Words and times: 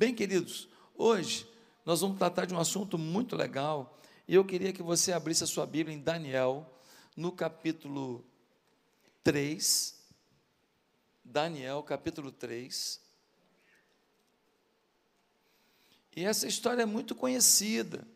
Bem, 0.00 0.14
queridos, 0.14 0.66
hoje 0.94 1.46
nós 1.84 2.00
vamos 2.00 2.16
tratar 2.16 2.46
de 2.46 2.54
um 2.54 2.58
assunto 2.58 2.96
muito 2.96 3.36
legal 3.36 4.00
e 4.26 4.34
eu 4.34 4.42
queria 4.42 4.72
que 4.72 4.82
você 4.82 5.12
abrisse 5.12 5.44
a 5.44 5.46
sua 5.46 5.66
Bíblia 5.66 5.94
em 5.94 6.00
Daniel, 6.00 6.66
no 7.14 7.30
capítulo 7.30 8.24
3. 9.22 9.94
Daniel, 11.22 11.82
capítulo 11.82 12.32
3. 12.32 12.98
E 16.16 16.24
essa 16.24 16.46
história 16.46 16.84
é 16.84 16.86
muito 16.86 17.14
conhecida. 17.14 18.08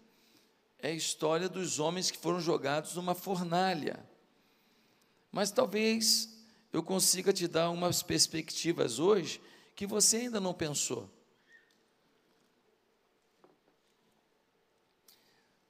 É 0.78 0.88
a 0.88 0.94
história 0.94 1.50
dos 1.50 1.78
homens 1.78 2.10
que 2.10 2.16
foram 2.16 2.40
jogados 2.40 2.94
numa 2.94 3.14
fornalha. 3.14 4.02
Mas 5.30 5.50
talvez 5.50 6.34
eu 6.72 6.82
consiga 6.82 7.30
te 7.30 7.46
dar 7.46 7.68
umas 7.68 8.02
perspectivas 8.02 8.98
hoje 8.98 9.38
que 9.76 9.86
você 9.86 10.16
ainda 10.16 10.40
não 10.40 10.54
pensou. 10.54 11.12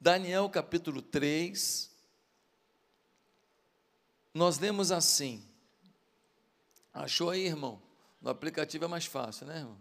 Daniel 0.05 0.51
capítulo 0.51 1.01
3, 1.01 1.91
nós 4.35 4.59
lemos 4.59 4.93
assim. 4.93 5.43
Achou 6.93 7.31
aí, 7.31 7.47
irmão? 7.47 7.81
No 8.21 8.29
aplicativo 8.29 8.85
é 8.85 8.87
mais 8.87 9.07
fácil, 9.07 9.47
né, 9.47 9.61
irmão? 9.61 9.79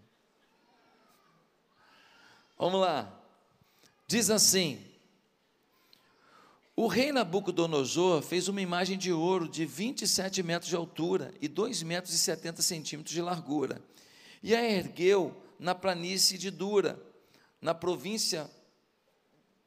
Vamos 2.57 2.79
lá. 2.79 3.21
Diz 4.07 4.29
assim: 4.29 4.81
O 6.73 6.87
rei 6.87 7.11
Nabucodonosor 7.11 8.21
fez 8.21 8.47
uma 8.47 8.61
imagem 8.61 8.97
de 8.97 9.11
ouro 9.11 9.49
de 9.49 9.65
27 9.65 10.41
metros 10.41 10.69
de 10.69 10.75
altura 10.77 11.33
e 11.41 11.49
2 11.49 11.83
metros 11.83 12.13
e 12.13 12.17
70 12.17 12.61
centímetros 12.61 13.13
de 13.13 13.21
largura, 13.21 13.81
e 14.41 14.55
a 14.55 14.63
ergueu 14.63 15.35
na 15.59 15.75
planície 15.75 16.37
de 16.37 16.49
Dura, 16.49 16.97
na 17.59 17.73
província 17.73 18.49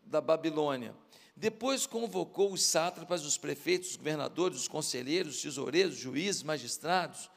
da 0.06 0.20
Babilônia. 0.20 0.94
Depois 1.36 1.86
convocou 1.86 2.53
os 2.53 2.62
sátrapas, 2.62 3.25
os 3.25 3.36
prefeitos, 3.36 3.91
os 3.91 3.97
governadores, 3.97 4.61
os 4.61 4.69
conselheiros, 4.69 5.36
os 5.36 5.42
tesoureiros, 5.42 5.97
juízes, 5.97 6.42
magistrados 6.42 7.31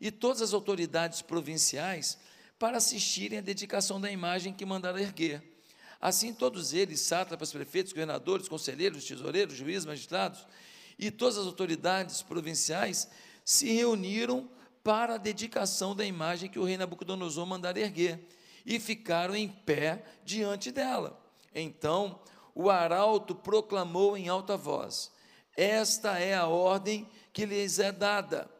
e 0.00 0.10
todas 0.10 0.40
as 0.40 0.54
autoridades 0.54 1.20
provinciais 1.20 2.16
para 2.58 2.76
assistirem 2.76 3.38
à 3.38 3.42
dedicação 3.42 4.00
da 4.00 4.10
imagem 4.10 4.52
que 4.52 4.64
mandara 4.64 5.00
erguer. 5.02 5.42
Assim, 6.00 6.32
todos 6.32 6.72
eles, 6.72 7.00
sátrapas, 7.00 7.52
prefeitos, 7.52 7.92
governadores, 7.92 8.48
conselheiros, 8.48 9.04
tesoureiros, 9.04 9.56
juízes, 9.56 9.84
magistrados 9.84 10.46
e 10.98 11.10
todas 11.10 11.36
as 11.36 11.46
autoridades 11.46 12.22
provinciais 12.22 13.08
se 13.44 13.70
reuniram 13.72 14.48
para 14.84 15.14
a 15.14 15.18
dedicação 15.18 15.94
da 15.94 16.04
imagem 16.04 16.48
que 16.48 16.58
o 16.58 16.64
rei 16.64 16.76
Nabucodonosor 16.76 17.44
mandara 17.46 17.80
erguer 17.80 18.20
e 18.64 18.78
ficaram 18.78 19.34
em 19.34 19.48
pé 19.48 20.04
diante 20.24 20.70
dela. 20.70 21.19
Então 21.54 22.20
o 22.54 22.70
arauto 22.70 23.34
proclamou 23.34 24.16
em 24.16 24.28
alta 24.28 24.56
voz: 24.56 25.10
Esta 25.56 26.18
é 26.18 26.34
a 26.34 26.46
ordem 26.46 27.08
que 27.32 27.44
lhes 27.44 27.78
é 27.78 27.92
dada. 27.92 28.50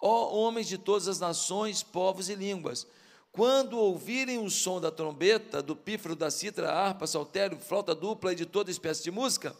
Ó 0.00 0.34
homens 0.36 0.68
de 0.68 0.78
todas 0.78 1.08
as 1.08 1.18
nações, 1.18 1.82
povos 1.82 2.28
e 2.28 2.34
línguas, 2.34 2.86
quando 3.32 3.78
ouvirem 3.78 4.38
o 4.38 4.50
som 4.50 4.80
da 4.80 4.90
trombeta, 4.90 5.62
do 5.62 5.74
pífaro, 5.74 6.14
da 6.14 6.30
citra, 6.30 6.70
harpa, 6.70 7.06
saltério, 7.06 7.58
flauta 7.58 7.94
dupla 7.94 8.32
e 8.32 8.36
de 8.36 8.46
toda 8.46 8.70
espécie 8.70 9.02
de 9.02 9.10
música, 9.10 9.54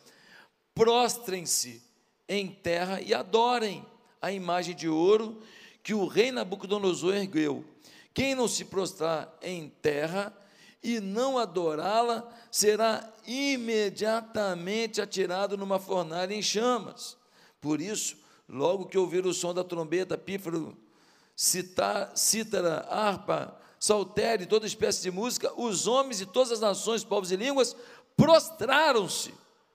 prostrem-se 0.74 1.82
em 2.28 2.48
terra 2.48 3.00
e 3.00 3.12
adorem 3.14 3.84
a 4.20 4.30
imagem 4.30 4.74
de 4.74 4.88
ouro 4.88 5.40
que 5.82 5.94
o 5.94 6.06
rei 6.06 6.30
Nabucodonosor 6.30 7.14
ergueu. 7.14 7.64
Quem 8.12 8.34
não 8.34 8.48
se 8.48 8.64
prostrar 8.64 9.36
em 9.40 9.68
terra 9.68 10.36
e 10.82 11.00
não 11.00 11.38
adorá-la, 11.38 12.28
será 12.50 13.12
imediatamente 13.26 15.00
atirado 15.00 15.56
numa 15.56 15.78
fornalha 15.78 16.34
em 16.34 16.42
chamas. 16.42 17.16
Por 17.60 17.80
isso, 17.80 18.16
logo 18.48 18.86
que 18.86 18.96
ouvir 18.96 19.26
o 19.26 19.34
som 19.34 19.52
da 19.52 19.64
trombeta, 19.64 20.16
pífaro, 20.16 20.76
cítara, 21.34 22.86
harpa, 22.88 23.56
saltério 23.78 24.46
toda 24.46 24.66
espécie 24.66 25.02
de 25.02 25.10
música, 25.10 25.52
os 25.60 25.86
homens 25.86 26.18
de 26.18 26.26
todas 26.26 26.52
as 26.52 26.60
nações, 26.60 27.04
povos 27.04 27.30
e 27.30 27.36
línguas 27.36 27.76
prostraram-se 28.16 29.32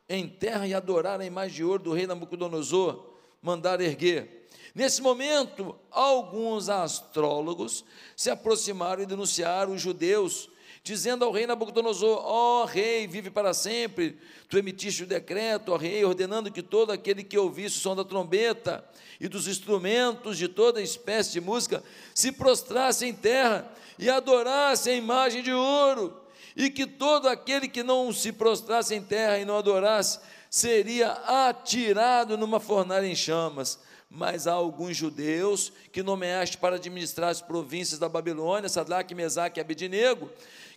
em 0.08 0.28
terra 0.28 0.68
e 0.68 0.74
adoraram 0.74 1.24
a 1.24 1.28
imagem 1.28 1.56
de 1.56 1.64
ouro 1.64 1.84
do 1.84 1.94
rei 1.94 2.06
Nabucodonosor, 2.06 3.14
mandaram 3.42 3.84
erguer. 3.84 4.48
Nesse 4.76 5.02
momento, 5.02 5.76
alguns 5.92 6.68
astrólogos 6.68 7.86
se 8.16 8.30
aproximaram 8.30 9.04
e 9.04 9.06
denunciaram 9.06 9.74
os 9.74 9.82
judeus 9.82 10.50
dizendo 10.84 11.24
ao 11.24 11.32
rei 11.32 11.48
Nabucodonosor: 11.48 12.22
Ó 12.24 12.62
oh, 12.62 12.66
rei, 12.66 13.08
vive 13.08 13.30
para 13.30 13.54
sempre. 13.54 14.18
Tu 14.50 14.58
emitiste 14.58 15.04
o 15.04 15.08
decreto, 15.08 15.72
ó 15.72 15.78
rei, 15.78 16.04
ordenando 16.04 16.52
que 16.52 16.62
todo 16.62 16.92
aquele 16.92 17.24
que 17.24 17.38
ouvisse 17.38 17.78
o 17.78 17.80
som 17.80 17.96
da 17.96 18.04
trombeta 18.04 18.84
e 19.20 19.28
dos 19.28 19.48
instrumentos 19.48 20.38
de 20.38 20.48
toda 20.48 20.82
espécie 20.82 21.32
de 21.32 21.42
música 21.42 21.82
se 22.14 22.32
prostrasse 22.32 23.06
em 23.06 23.14
terra 23.14 23.72
e 23.98 24.10
adorasse 24.10 24.90
a 24.90 24.96
imagem 24.96 25.42
de 25.42 25.54
ouro, 25.54 26.20
e 26.56 26.70
que 26.70 26.86
todo 26.86 27.30
aquele 27.30 27.68
que 27.68 27.82
não 27.82 28.12
se 28.12 28.32
prostrasse 28.32 28.94
em 28.94 29.02
terra 29.02 29.40
e 29.40 29.46
não 29.46 29.58
adorasse 29.58 30.20
seria 30.50 31.12
atirado 31.48 32.38
numa 32.38 32.60
fornalha 32.60 33.08
em 33.08 33.16
chamas 33.16 33.80
mas 34.16 34.46
há 34.46 34.52
alguns 34.52 34.96
judeus 34.96 35.74
que 35.92 36.04
nomeaste 36.04 36.60
para 36.60 36.76
administrar 36.76 37.32
as 37.32 37.42
províncias 37.42 37.98
da 37.98 38.08
Babilônia, 38.08 38.70
Sadraque, 38.70 39.16
Mesaque 39.16 39.60
e 39.60 39.62
Abednego, 39.62 40.30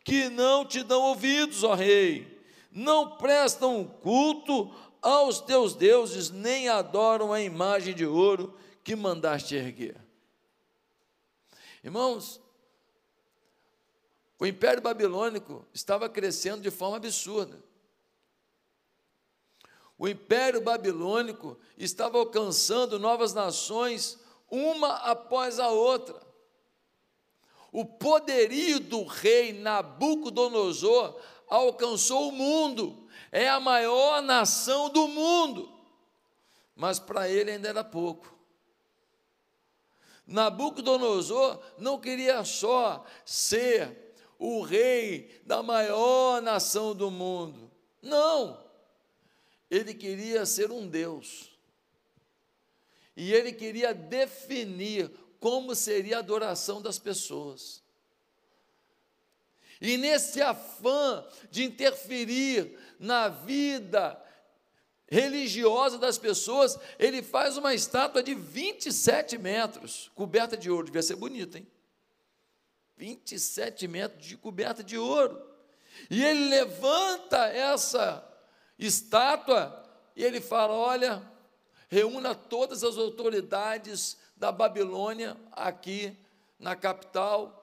que 0.06 0.28
não 0.28 0.64
te 0.64 0.84
dão 0.84 1.02
ouvidos, 1.02 1.64
ó 1.64 1.74
rei, 1.74 2.40
não 2.70 3.16
prestam 3.16 3.84
culto 3.84 4.72
aos 5.02 5.40
teus 5.40 5.74
deuses, 5.74 6.30
nem 6.30 6.68
adoram 6.68 7.32
a 7.32 7.42
imagem 7.42 7.92
de 7.92 8.06
ouro 8.06 8.56
que 8.84 8.94
mandaste 8.94 9.56
erguer. 9.56 9.96
Irmãos, 11.82 12.40
o 14.38 14.46
Império 14.46 14.80
Babilônico 14.80 15.66
estava 15.74 16.08
crescendo 16.08 16.62
de 16.62 16.70
forma 16.70 16.98
absurda. 16.98 17.60
O 19.98 20.06
Império 20.06 20.60
Babilônico 20.60 21.58
estava 21.76 22.16
alcançando 22.18 22.96
novas 22.96 23.34
nações, 23.34 24.20
uma 24.48 24.98
após 24.98 25.58
a 25.58 25.68
outra 25.68 26.25
o 27.72 27.84
poderio 27.84 28.80
do 28.80 29.04
rei 29.04 29.52
Nabucodonosor 29.52 31.20
alcançou 31.48 32.28
o 32.28 32.32
mundo, 32.32 33.08
é 33.30 33.48
a 33.48 33.60
maior 33.60 34.22
nação 34.22 34.88
do 34.88 35.06
mundo, 35.08 35.72
mas 36.74 36.98
para 36.98 37.28
ele 37.28 37.50
ainda 37.50 37.68
era 37.68 37.84
pouco. 37.84 38.34
Nabucodonosor 40.26 41.60
não 41.78 42.00
queria 42.00 42.44
só 42.44 43.04
ser 43.24 44.14
o 44.38 44.60
rei 44.62 45.40
da 45.44 45.62
maior 45.62 46.42
nação 46.42 46.94
do 46.94 47.10
mundo, 47.10 47.70
não, 48.02 48.64
ele 49.70 49.94
queria 49.94 50.44
ser 50.44 50.70
um 50.70 50.86
Deus, 50.86 51.50
e 53.16 53.32
ele 53.32 53.52
queria 53.52 53.94
definir 53.94 55.10
como 55.46 55.76
seria 55.76 56.16
a 56.16 56.18
adoração 56.18 56.82
das 56.82 56.98
pessoas. 56.98 57.80
E 59.80 59.96
nesse 59.96 60.42
afã 60.42 61.24
de 61.52 61.62
interferir 61.62 62.76
na 62.98 63.28
vida 63.28 64.20
religiosa 65.06 65.98
das 65.98 66.18
pessoas, 66.18 66.76
ele 66.98 67.22
faz 67.22 67.56
uma 67.56 67.72
estátua 67.72 68.24
de 68.24 68.34
27 68.34 69.38
metros, 69.38 70.10
coberta 70.16 70.56
de 70.56 70.68
ouro, 70.68 70.86
devia 70.86 71.00
ser 71.00 71.14
bonita, 71.14 71.58
hein? 71.58 71.70
27 72.96 73.86
metros 73.86 74.26
de 74.26 74.36
coberta 74.36 74.82
de 74.82 74.98
ouro. 74.98 75.40
E 76.10 76.24
ele 76.24 76.48
levanta 76.48 77.46
essa 77.46 78.28
estátua 78.76 79.80
e 80.16 80.24
ele 80.24 80.40
fala: 80.40 80.74
Olha, 80.74 81.22
reúna 81.88 82.34
todas 82.34 82.82
as 82.82 82.96
autoridades 82.96 84.18
da 84.36 84.52
Babilônia 84.52 85.36
aqui 85.52 86.16
na 86.58 86.76
capital, 86.76 87.62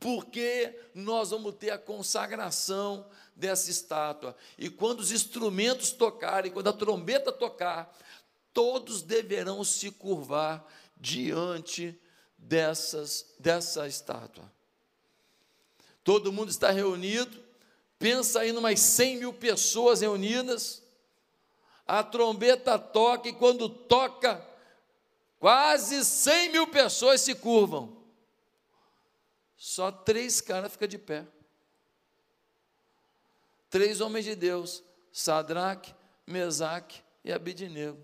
porque 0.00 0.78
nós 0.94 1.30
vamos 1.30 1.54
ter 1.56 1.70
a 1.70 1.78
consagração 1.78 3.06
dessa 3.34 3.70
estátua. 3.70 4.34
E 4.56 4.70
quando 4.70 5.00
os 5.00 5.12
instrumentos 5.12 5.90
tocarem, 5.90 6.50
quando 6.50 6.68
a 6.68 6.72
trombeta 6.72 7.32
tocar, 7.32 7.96
todos 8.52 9.02
deverão 9.02 9.62
se 9.64 9.90
curvar 9.90 10.64
diante 10.96 11.98
dessas, 12.36 13.26
dessa 13.38 13.86
estátua. 13.86 14.50
Todo 16.02 16.32
mundo 16.32 16.48
está 16.48 16.70
reunido, 16.70 17.44
pensa 17.98 18.40
aí 18.40 18.50
em 18.50 18.56
umas 18.56 18.80
100 18.80 19.16
mil 19.18 19.32
pessoas 19.32 20.00
reunidas, 20.00 20.82
a 21.86 22.02
trombeta 22.02 22.78
toca 22.78 23.28
e 23.28 23.32
quando 23.32 23.68
toca, 23.68 24.44
Quase 25.38 26.04
100 26.04 26.50
mil 26.50 26.66
pessoas 26.66 27.20
se 27.20 27.34
curvam. 27.34 27.96
Só 29.56 29.90
três 29.90 30.40
caras 30.40 30.72
ficam 30.72 30.88
de 30.88 30.98
pé. 30.98 31.26
Três 33.70 34.00
homens 34.00 34.24
de 34.24 34.34
Deus, 34.34 34.82
Sadraque, 35.12 35.94
Mesaque 36.26 37.02
e 37.24 37.32
Abidinego. 37.32 38.02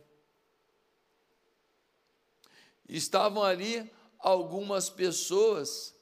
Estavam 2.89 3.43
ali 3.43 3.91
algumas 4.19 4.91
pessoas 4.91 5.95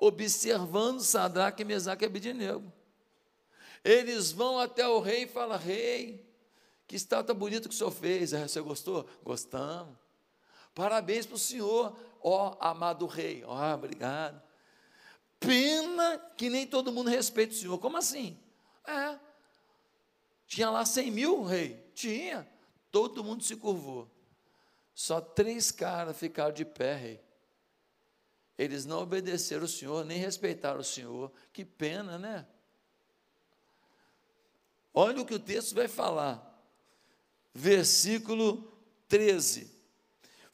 observando 0.00 1.00
Sadraque, 1.00 1.64
Mesaque 1.64 2.04
e 2.04 2.06
Abidinego. 2.06 2.72
Eles 3.84 4.30
vão 4.30 4.58
até 4.58 4.86
o 4.86 5.00
rei 5.00 5.24
e 5.24 5.28
falam: 5.28 5.58
Rei, 5.58 6.24
que 6.86 6.94
estátua 6.94 7.34
bonita 7.34 7.68
que 7.68 7.74
o 7.74 7.78
senhor 7.78 7.90
fez. 7.90 8.30
Você 8.30 8.60
gostou? 8.60 9.08
Gostamos. 9.24 10.01
Parabéns 10.74 11.26
para 11.26 11.36
o 11.36 11.38
senhor, 11.38 11.96
ó 12.20 12.56
amado 12.60 13.06
rei. 13.06 13.44
Ó, 13.44 13.74
obrigado. 13.74 14.42
Pena 15.38 16.18
que 16.36 16.48
nem 16.48 16.66
todo 16.66 16.92
mundo 16.92 17.10
respeita 17.10 17.52
o 17.52 17.56
senhor. 17.56 17.78
Como 17.78 17.96
assim? 17.96 18.38
É. 18.86 19.18
Tinha 20.46 20.70
lá 20.70 20.84
100 20.84 21.10
mil, 21.10 21.42
rei? 21.42 21.90
Tinha. 21.94 22.48
Todo 22.90 23.24
mundo 23.24 23.42
se 23.42 23.56
curvou. 23.56 24.08
Só 24.94 25.20
três 25.20 25.70
caras 25.70 26.16
ficaram 26.16 26.52
de 26.52 26.64
pé, 26.64 26.94
rei. 26.94 27.24
Eles 28.58 28.84
não 28.84 29.00
obedeceram 29.00 29.64
o 29.64 29.68
Senhor, 29.68 30.04
nem 30.04 30.18
respeitaram 30.18 30.80
o 30.80 30.84
Senhor. 30.84 31.32
Que 31.52 31.64
pena, 31.64 32.18
né? 32.18 32.46
Olha 34.92 35.22
o 35.22 35.26
que 35.26 35.34
o 35.34 35.40
texto 35.40 35.74
vai 35.74 35.88
falar. 35.88 36.48
Versículo 37.54 38.70
13. 39.08 39.71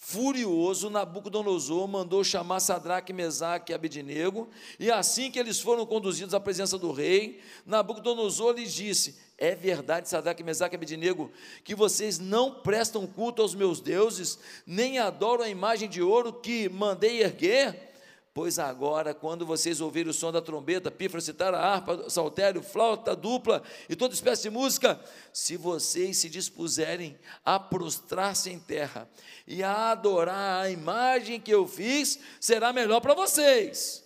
Furioso, 0.01 0.89
Nabucodonosor 0.89 1.89
mandou 1.89 2.23
chamar 2.23 2.61
Sadraque, 2.61 3.13
Mesaque 3.13 3.73
e 3.73 3.75
Abidinego, 3.75 4.49
e 4.79 4.93
assim 4.93 5.29
que 5.29 5.41
eles 5.41 5.61
foram 5.61 5.85
conduzidos 5.85 6.35
à 6.35 6.41
presença 6.41 6.79
do 6.79 6.93
rei, 6.93 7.41
Nabucodonosor 7.67 8.55
lhes 8.55 8.73
disse: 8.73 9.19
É 9.37 9.57
verdade, 9.57 10.09
Sadraque, 10.09 10.45
Mesaque 10.45 10.77
e 10.77 10.77
Abidinego, 10.77 11.33
que 11.65 11.75
vocês 11.75 12.21
não 12.21 12.61
prestam 12.61 13.09
culto 13.09 13.43
aos 13.43 13.57
meus 13.57 13.81
deuses, 13.81 14.39
nem 14.65 15.01
adoram 15.01 15.43
a 15.43 15.49
imagem 15.49 15.89
de 15.89 16.01
ouro 16.01 16.33
que 16.33 16.69
mandei 16.69 17.21
erguer? 17.21 17.88
Pois 18.39 18.57
agora, 18.57 19.13
quando 19.13 19.45
vocês 19.45 19.81
ouvirem 19.81 20.11
o 20.11 20.15
som 20.15 20.31
da 20.31 20.41
trombeta, 20.41 20.93
pífaro, 20.93 21.21
citar 21.21 21.53
a 21.53 21.59
harpa, 21.59 22.09
saltério, 22.09 22.63
flauta 22.63 23.17
dupla 23.17 23.65
e 23.89 23.97
toda 23.97 24.15
espécie 24.15 24.45
de 24.45 24.51
música, 24.51 25.01
se 25.33 25.57
vocês 25.57 26.19
se 26.19 26.31
dispuserem 26.31 27.19
a 27.45 27.59
prostrar-se 27.59 28.49
em 28.49 28.61
terra 28.61 29.11
e 29.45 29.61
a 29.61 29.91
adorar 29.91 30.63
a 30.63 30.71
imagem 30.71 31.41
que 31.41 31.51
eu 31.51 31.67
fiz, 31.67 32.21
será 32.41 32.73
melhor 32.73 33.01
para 33.01 33.13
vocês. 33.13 34.05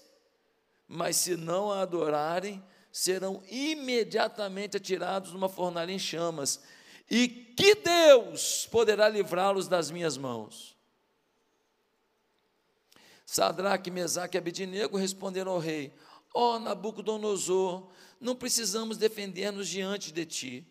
Mas 0.89 1.17
se 1.17 1.37
não 1.37 1.71
a 1.71 1.83
adorarem, 1.83 2.65
serão 2.91 3.43
imediatamente 3.51 4.79
atirados 4.79 5.35
numa 5.35 5.51
fornalha 5.51 5.93
em 5.93 5.99
chamas. 5.99 6.59
E 7.11 7.29
que 7.29 7.75
Deus 7.75 8.67
poderá 8.73 9.11
livrá-los 9.11 9.69
das 9.69 9.91
minhas 9.91 10.17
mãos? 10.17 10.72
Sadraque, 13.33 13.91
Mesaque 13.91 14.37
e 14.37 14.39
Abidinego 14.39 14.99
responderam 14.99 15.53
ao 15.53 15.59
rei: 15.59 15.91
Ó 16.35 16.57
oh, 16.57 16.59
Nabucodonosor, 16.59 17.89
não 18.21 18.37
precisamos 18.37 18.99
defender-nos 18.99 19.71
diante 19.71 20.13
de 20.13 20.27
ti. 20.27 20.67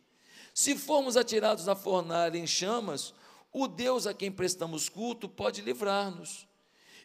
Se 0.54 0.78
formos 0.78 1.18
atirados 1.18 1.66
na 1.66 1.74
fornalha 1.76 2.38
em 2.38 2.46
chamas, 2.46 3.16
o 3.52 3.68
Deus 3.68 4.06
a 4.06 4.14
quem 4.14 4.32
prestamos 4.32 4.90
culto 4.90 5.28
pode 5.28 5.60
livrar-nos, 5.64 6.48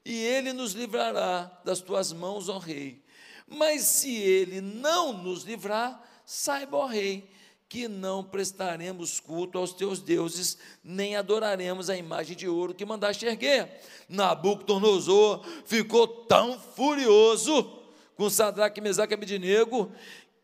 e 0.04 0.14
ele 0.14 0.52
nos 0.52 0.72
livrará 0.72 1.44
das 1.64 1.80
tuas 1.80 2.12
mãos, 2.12 2.50
ó 2.50 2.58
rei. 2.58 3.02
Mas 3.46 3.80
se 3.84 4.14
ele 4.14 4.60
não 4.60 5.14
nos 5.14 5.44
livrar, 5.44 6.06
saiba, 6.26 6.76
ó 6.76 6.84
rei, 6.84 7.30
que 7.68 7.88
não 7.88 8.22
prestaremos 8.22 9.18
culto 9.18 9.58
aos 9.58 9.72
teus 9.72 10.00
deuses, 10.00 10.56
nem 10.84 11.16
adoraremos 11.16 11.90
a 11.90 11.96
imagem 11.96 12.36
de 12.36 12.48
ouro 12.48 12.74
que 12.74 12.84
mandaste 12.84 13.26
erguer. 13.26 13.80
Nabucodonosor 14.08 15.44
ficou 15.64 16.06
tão 16.06 16.58
furioso 16.58 17.82
com 18.16 18.30
Sadraque, 18.30 18.80
Mesaque 18.80 19.12
e 19.12 19.16
Abidinego, 19.16 19.92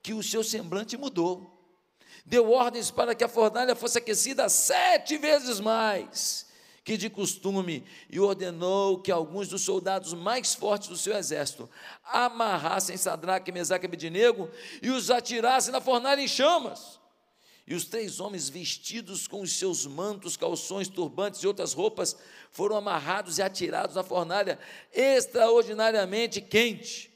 que 0.02 0.12
o 0.12 0.22
seu 0.22 0.42
semblante 0.42 0.96
mudou. 0.96 1.48
Deu 2.26 2.50
ordens 2.50 2.90
para 2.90 3.14
que 3.14 3.24
a 3.24 3.28
fornalha 3.28 3.74
fosse 3.74 3.98
aquecida 3.98 4.48
sete 4.48 5.16
vezes 5.16 5.60
mais 5.60 6.50
que 6.84 6.96
de 6.96 7.08
costume, 7.08 7.84
e 8.10 8.18
ordenou 8.18 8.98
que 8.98 9.12
alguns 9.12 9.46
dos 9.48 9.62
soldados 9.62 10.12
mais 10.14 10.52
fortes 10.52 10.88
do 10.88 10.96
seu 10.96 11.16
exército 11.16 11.70
amarrassem 12.04 12.96
Sadraque, 12.96 13.52
Mesaque 13.52 13.84
e 13.84 13.86
Abidinego 13.86 14.50
e 14.82 14.90
os 14.90 15.08
atirassem 15.08 15.70
na 15.70 15.80
fornalha 15.80 16.20
em 16.20 16.26
chamas. 16.26 17.00
E 17.66 17.74
os 17.74 17.84
três 17.84 18.18
homens, 18.18 18.48
vestidos 18.48 19.28
com 19.28 19.40
os 19.40 19.52
seus 19.52 19.86
mantos, 19.86 20.36
calções, 20.36 20.88
turbantes 20.88 21.42
e 21.42 21.46
outras 21.46 21.72
roupas, 21.72 22.16
foram 22.50 22.76
amarrados 22.76 23.38
e 23.38 23.42
atirados 23.42 23.94
na 23.94 24.02
fornalha 24.02 24.58
extraordinariamente 24.92 26.40
quente. 26.40 27.12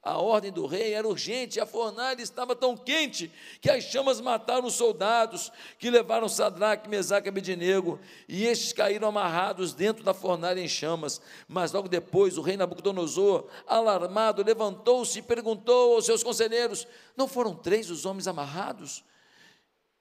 A 0.00 0.16
ordem 0.16 0.52
do 0.52 0.64
rei 0.64 0.94
era 0.94 1.06
urgente, 1.06 1.58
a 1.58 1.66
fornalha 1.66 2.22
estava 2.22 2.54
tão 2.54 2.76
quente 2.76 3.30
que 3.60 3.68
as 3.68 3.82
chamas 3.82 4.20
mataram 4.20 4.66
os 4.66 4.74
soldados 4.74 5.50
que 5.78 5.90
levaram 5.90 6.28
Sadraque, 6.28 6.88
Mesaque 6.88 7.26
e 7.26 7.30
Abednego, 7.30 7.98
e 8.28 8.46
estes 8.46 8.72
caíram 8.72 9.08
amarrados 9.08 9.74
dentro 9.74 10.04
da 10.04 10.14
fornalha 10.14 10.60
em 10.60 10.68
chamas. 10.68 11.20
Mas 11.48 11.72
logo 11.72 11.88
depois 11.88 12.38
o 12.38 12.42
rei 12.42 12.56
Nabucodonosor, 12.56 13.48
alarmado, 13.66 14.44
levantou-se 14.44 15.18
e 15.18 15.22
perguntou 15.22 15.96
aos 15.96 16.06
seus 16.06 16.22
conselheiros: 16.22 16.86
Não 17.16 17.26
foram 17.26 17.54
três 17.54 17.90
os 17.90 18.06
homens 18.06 18.28
amarrados? 18.28 19.04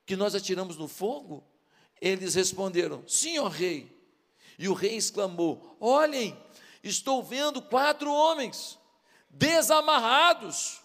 Que 0.07 0.15
nós 0.15 0.33
atiramos 0.33 0.77
no 0.77 0.87
fogo? 0.87 1.43
Eles 2.01 2.33
responderam: 2.33 3.03
Sim, 3.05 3.37
ó 3.39 3.47
rei. 3.47 3.95
E 4.57 4.69
o 4.69 4.73
rei 4.73 4.95
exclamou: 4.95 5.77
Olhem, 5.79 6.35
estou 6.81 7.21
vendo 7.21 7.61
quatro 7.61 8.11
homens 8.11 8.79
desamarrados, 9.29 10.79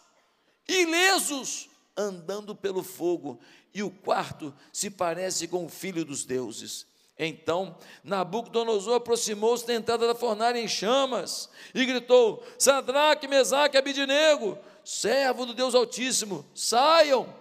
ilesos, 0.69 1.71
andando 1.97 2.55
pelo 2.55 2.83
fogo, 2.83 3.39
e 3.73 3.83
o 3.83 3.91
quarto 3.91 4.53
se 4.73 4.91
parece 4.91 5.47
com 5.47 5.65
o 5.65 5.71
filho 5.71 6.05
dos 6.05 6.25
deuses. 6.25 6.85
Então 7.17 7.79
Nabucodonosor 8.03 8.97
aproximou-se 8.97 9.65
da 9.65 9.75
entrada 9.75 10.09
da 10.09 10.15
fornalha 10.17 10.59
em 10.59 10.67
chamas 10.67 11.49
e 11.73 11.85
gritou: 11.85 12.45
Sadraque, 12.59 13.29
Mesaque, 13.29 13.77
Abidinego, 13.77 14.59
servo 14.85 15.47
do 15.47 15.55
Deus 15.55 15.77
Altíssimo, 15.77 16.45
saiam, 16.53 17.33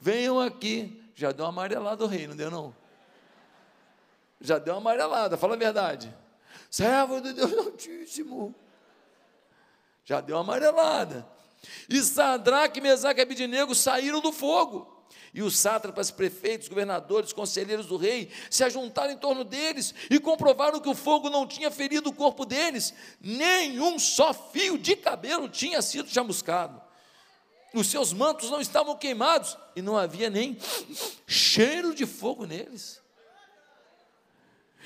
venham 0.00 0.40
aqui. 0.40 1.00
Já 1.14 1.32
deu 1.32 1.44
uma 1.44 1.50
amarelada 1.50 2.04
o 2.04 2.06
rei, 2.06 2.26
não 2.26 2.36
deu 2.36 2.50
não? 2.50 2.74
Já 4.40 4.58
deu 4.58 4.74
uma 4.74 4.80
amarelada, 4.80 5.36
fala 5.36 5.54
a 5.54 5.58
verdade. 5.58 6.12
Servo 6.70 7.20
de 7.20 7.32
Deus 7.32 7.52
Altíssimo. 7.52 8.54
Já 10.04 10.20
deu 10.20 10.36
uma 10.36 10.42
amarelada. 10.42 11.26
E 11.88 12.00
Sadraque, 12.02 12.80
Mesaque 12.80 13.20
e 13.20 13.22
Abidinego 13.22 13.74
saíram 13.74 14.20
do 14.20 14.32
fogo. 14.32 14.88
E 15.34 15.42
os 15.42 15.58
sátrapas, 15.58 16.10
prefeitos, 16.10 16.68
governadores, 16.68 17.32
conselheiros 17.32 17.86
do 17.86 17.96
rei 17.96 18.30
se 18.50 18.64
ajuntaram 18.64 19.12
em 19.12 19.16
torno 19.16 19.44
deles 19.44 19.94
e 20.10 20.18
comprovaram 20.18 20.80
que 20.80 20.88
o 20.88 20.94
fogo 20.94 21.30
não 21.30 21.46
tinha 21.46 21.70
ferido 21.70 22.10
o 22.10 22.14
corpo 22.14 22.44
deles, 22.44 22.92
nenhum 23.18 23.98
só 23.98 24.34
fio 24.34 24.76
de 24.76 24.94
cabelo 24.94 25.48
tinha 25.48 25.80
sido 25.80 26.08
chamuscado 26.08 26.82
os 27.74 27.86
seus 27.86 28.12
mantos 28.12 28.50
não 28.50 28.60
estavam 28.60 28.96
queimados 28.96 29.56
e 29.74 29.82
não 29.82 29.96
havia 29.96 30.28
nem 30.28 30.58
cheiro 31.26 31.94
de 31.94 32.04
fogo 32.06 32.44
neles. 32.44 33.00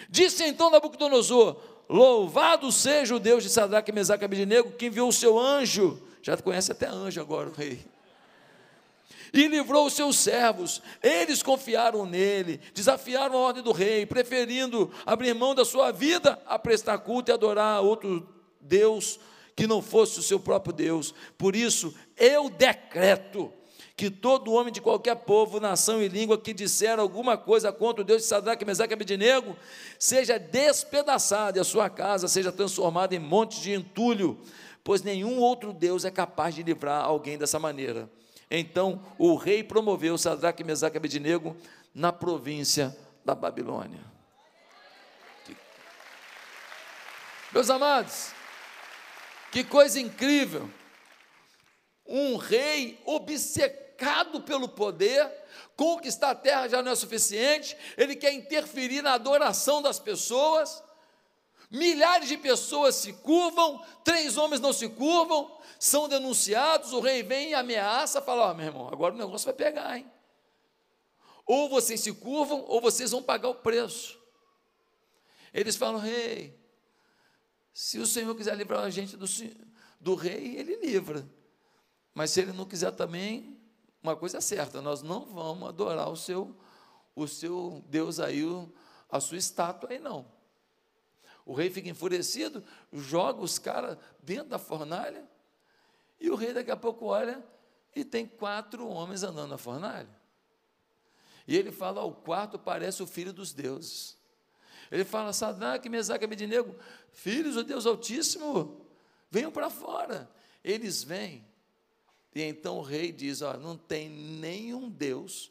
Disse 0.09 0.45
então 0.45 0.71
Nabucodonosor: 0.71 1.57
Louvado 1.89 2.71
seja 2.71 3.15
o 3.15 3.21
Deus 3.21 3.43
de 3.43 3.51
Sadraque, 3.51 3.93
Mesaque 3.93 4.25
e 4.25 4.27
Abednego, 4.27 4.73
que 4.73 4.87
enviou 4.87 5.09
o 5.09 5.13
seu 5.13 5.39
anjo, 5.39 6.01
já 6.23 6.37
conhece 6.37 6.73
até 6.73 6.87
anjo 6.87 7.21
agora 7.21 7.49
o 7.49 7.53
rei, 7.53 7.85
e 9.33 9.47
livrou 9.47 9.87
os 9.87 9.93
seus 9.93 10.17
servos. 10.17 10.83
Eles 11.03 11.43
confiaram 11.43 12.07
nele, 12.07 12.61
desafiaram 12.75 13.37
a 13.37 13.39
ordem 13.39 13.63
do 13.63 13.73
rei, 13.73 14.07
preferindo 14.07 14.93
abrir 15.05 15.35
mão 15.35 15.55
da 15.55 15.65
sua 15.65 15.93
vida 15.93 16.41
a 16.47 16.59
prestar 16.59 16.99
culto 16.99 17.31
e 17.31 17.33
adorar 17.33 17.83
outro 17.83 18.29
Deus 18.61 19.19
que 19.55 19.67
não 19.67 19.81
fosse 19.81 20.19
o 20.19 20.23
seu 20.23 20.39
próprio 20.39 20.73
Deus. 20.73 21.15
Por 21.39 21.57
isso, 21.57 21.95
eu 22.17 22.49
decreto 22.49 23.53
que 23.97 24.11
todo 24.11 24.53
homem 24.53 24.73
de 24.73 24.81
qualquer 24.81 25.17
povo, 25.17 25.59
nação 25.59 26.03
e 26.03 26.09
língua 26.09 26.37
que 26.37 26.53
disser 26.53 26.99
alguma 26.99 27.39
coisa 27.39 27.73
contra 27.73 28.03
o 28.03 28.05
Deus 28.05 28.23
de 28.23 28.29
Sadraque, 28.29 28.65
Mesaque 28.65 28.93
e 28.93 28.95
Abednego, 28.95 29.57
seja 29.99 30.39
despedaçado 30.39 31.59
e 31.59 31.61
a 31.61 31.65
sua 31.65 31.89
casa 31.89 32.29
seja 32.29 32.53
transformada 32.53 33.15
em 33.15 33.19
monte 33.19 33.61
de 33.61 33.73
entulho, 33.73 34.39
pois 34.85 35.03
nenhum 35.03 35.39
outro 35.39 35.73
Deus 35.73 36.05
é 36.05 36.11
capaz 36.11 36.55
de 36.55 36.63
livrar 36.63 37.05
alguém 37.05 37.39
dessa 37.39 37.59
maneira. 37.59 38.11
Então 38.51 39.03
o 39.19 39.35
rei 39.35 39.65
promoveu 39.65 40.19
Sadraque, 40.19 40.63
Mesaque 40.63 40.97
e 40.97 40.99
Abednego 40.99 41.57
na 41.95 42.13
província 42.13 42.95
da 43.25 43.35
Babilônia. 43.35 44.01
Meus 47.51 47.71
amados, 47.71 48.33
que 49.51 49.65
coisa 49.65 49.99
incrível! 49.99 50.69
Um 52.09 52.37
rei 52.37 53.01
obcecado 53.05 54.41
pelo 54.43 54.69
poder, 54.69 55.31
conquistar 55.77 56.31
a 56.31 56.35
terra 56.35 56.69
já 56.69 56.83
não 56.83 56.93
é 56.93 56.95
suficiente, 56.95 57.77
ele 57.97 58.17
quer 58.17 58.33
interferir 58.33 59.03
na 59.03 59.15
adoração 59.15 59.83
das 59.83 59.99
pessoas. 59.99 60.83
Milhares 61.71 62.29
de 62.29 62.37
pessoas 62.37 62.95
se 62.95 63.13
curvam, 63.13 63.85
três 64.05 64.37
homens 64.37 64.61
não 64.61 64.73
se 64.73 64.89
curvam, 64.89 65.59
são 65.79 66.09
denunciados, 66.09 66.93
o 66.93 67.01
rei 67.01 67.23
vem 67.23 67.51
e 67.51 67.55
ameaça, 67.55 68.23
fala: 68.23 68.51
oh, 68.51 68.55
meu 68.55 68.67
irmão, 68.67 68.89
agora 68.89 69.15
o 69.15 69.19
negócio 69.19 69.47
vai 69.47 69.55
pegar, 69.55 69.99
hein? 69.99 70.11
Ou 71.45 71.69
vocês 71.69 72.01
se 72.01 72.13
curvam, 72.13 72.65
ou 72.67 72.81
vocês 72.81 73.11
vão 73.13 73.23
pagar 73.23 73.49
o 73.49 73.55
preço. 73.55 74.19
Eles 75.55 75.77
falam: 75.77 76.01
Rei, 76.01 76.59
se 77.73 77.99
o 77.99 78.07
Senhor 78.07 78.35
quiser 78.35 78.57
livrar 78.57 78.83
a 78.83 78.91
gente 78.91 79.17
do, 79.17 79.27
do 80.01 80.15
rei, 80.15 80.57
ele 80.57 80.77
livra. 80.77 81.27
Mas 82.17 82.31
se 82.31 82.41
ele 82.41 82.53
não 82.55 82.65
quiser 82.65 82.93
também, 82.93 83.61
uma 84.03 84.17
coisa 84.17 84.39
é 84.39 84.41
certa: 84.41 84.81
nós 84.81 85.03
não 85.03 85.27
vamos 85.27 85.69
adorar 85.69 86.09
o 86.09 86.17
seu, 86.17 86.57
o 87.15 87.29
seu 87.29 87.85
Deus 87.91 88.19
aí, 88.19 88.43
a 89.11 89.21
sua 89.21 89.37
estátua 89.37 89.91
aí, 89.91 89.99
não. 89.99 90.27
O 91.45 91.53
rei 91.53 91.69
fica 91.69 91.91
enfurecido, 91.91 92.65
joga 92.91 93.43
os 93.43 93.59
caras 93.59 93.99
dentro 94.23 94.49
da 94.49 94.59
fornalha, 94.59 95.29
e 96.19 96.31
o 96.31 96.37
rei 96.37 96.55
daqui 96.55 96.71
a 96.71 96.77
pouco 96.77 97.05
olha 97.05 97.45
e 97.95 98.03
tem 98.03 98.27
quatro 98.27 98.89
homens 98.89 99.23
andando 99.23 99.51
na 99.51 99.59
fornalha. 99.59 100.09
E 101.47 101.55
ele 101.55 101.71
fala: 101.71 102.03
o 102.03 102.15
quarto 102.15 102.59
parece 102.59 103.03
o 103.03 103.07
filho 103.07 103.31
dos 103.31 103.53
deuses. 103.53 104.17
Ele 104.91 105.05
fala: 105.05 105.35
Sadraque, 105.35 105.91
Mesaque 105.91 106.25
e 106.25 106.27
Abednego, 106.27 106.77
filhos 107.13 107.57
do 107.57 107.63
Deus 107.63 107.85
Altíssimo, 107.85 108.87
venham 109.31 109.53
para 109.53 109.69
fora. 109.69 110.31
Eles 110.65 111.03
vêm. 111.03 111.46
E 112.37 112.43
então 112.43 112.77
o 112.77 112.83
rei 112.83 113.11
diz: 113.11 113.41
ó, 113.41 113.57
não 113.57 113.79
tem 113.79 114.11
nenhum 114.11 114.91
Deus 114.91 115.51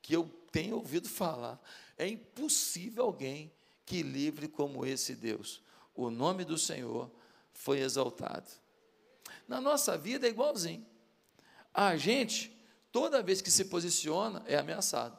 que 0.00 0.16
eu 0.16 0.24
tenha 0.50 0.74
ouvido 0.74 1.06
falar. 1.06 1.62
É 1.98 2.08
impossível 2.08 3.04
alguém 3.04 3.52
que 3.84 4.02
livre 4.02 4.48
como 4.48 4.86
esse 4.86 5.14
Deus. 5.14 5.60
O 5.94 6.08
nome 6.08 6.42
do 6.42 6.56
Senhor 6.56 7.10
foi 7.52 7.80
exaltado. 7.80 8.50
Na 9.46 9.60
nossa 9.60 9.98
vida 9.98 10.26
é 10.26 10.30
igualzinho. 10.30 10.86
A 11.74 11.98
gente, 11.98 12.50
toda 12.90 13.22
vez 13.22 13.42
que 13.42 13.50
se 13.50 13.66
posiciona, 13.66 14.42
é 14.46 14.56
ameaçado. 14.56 15.18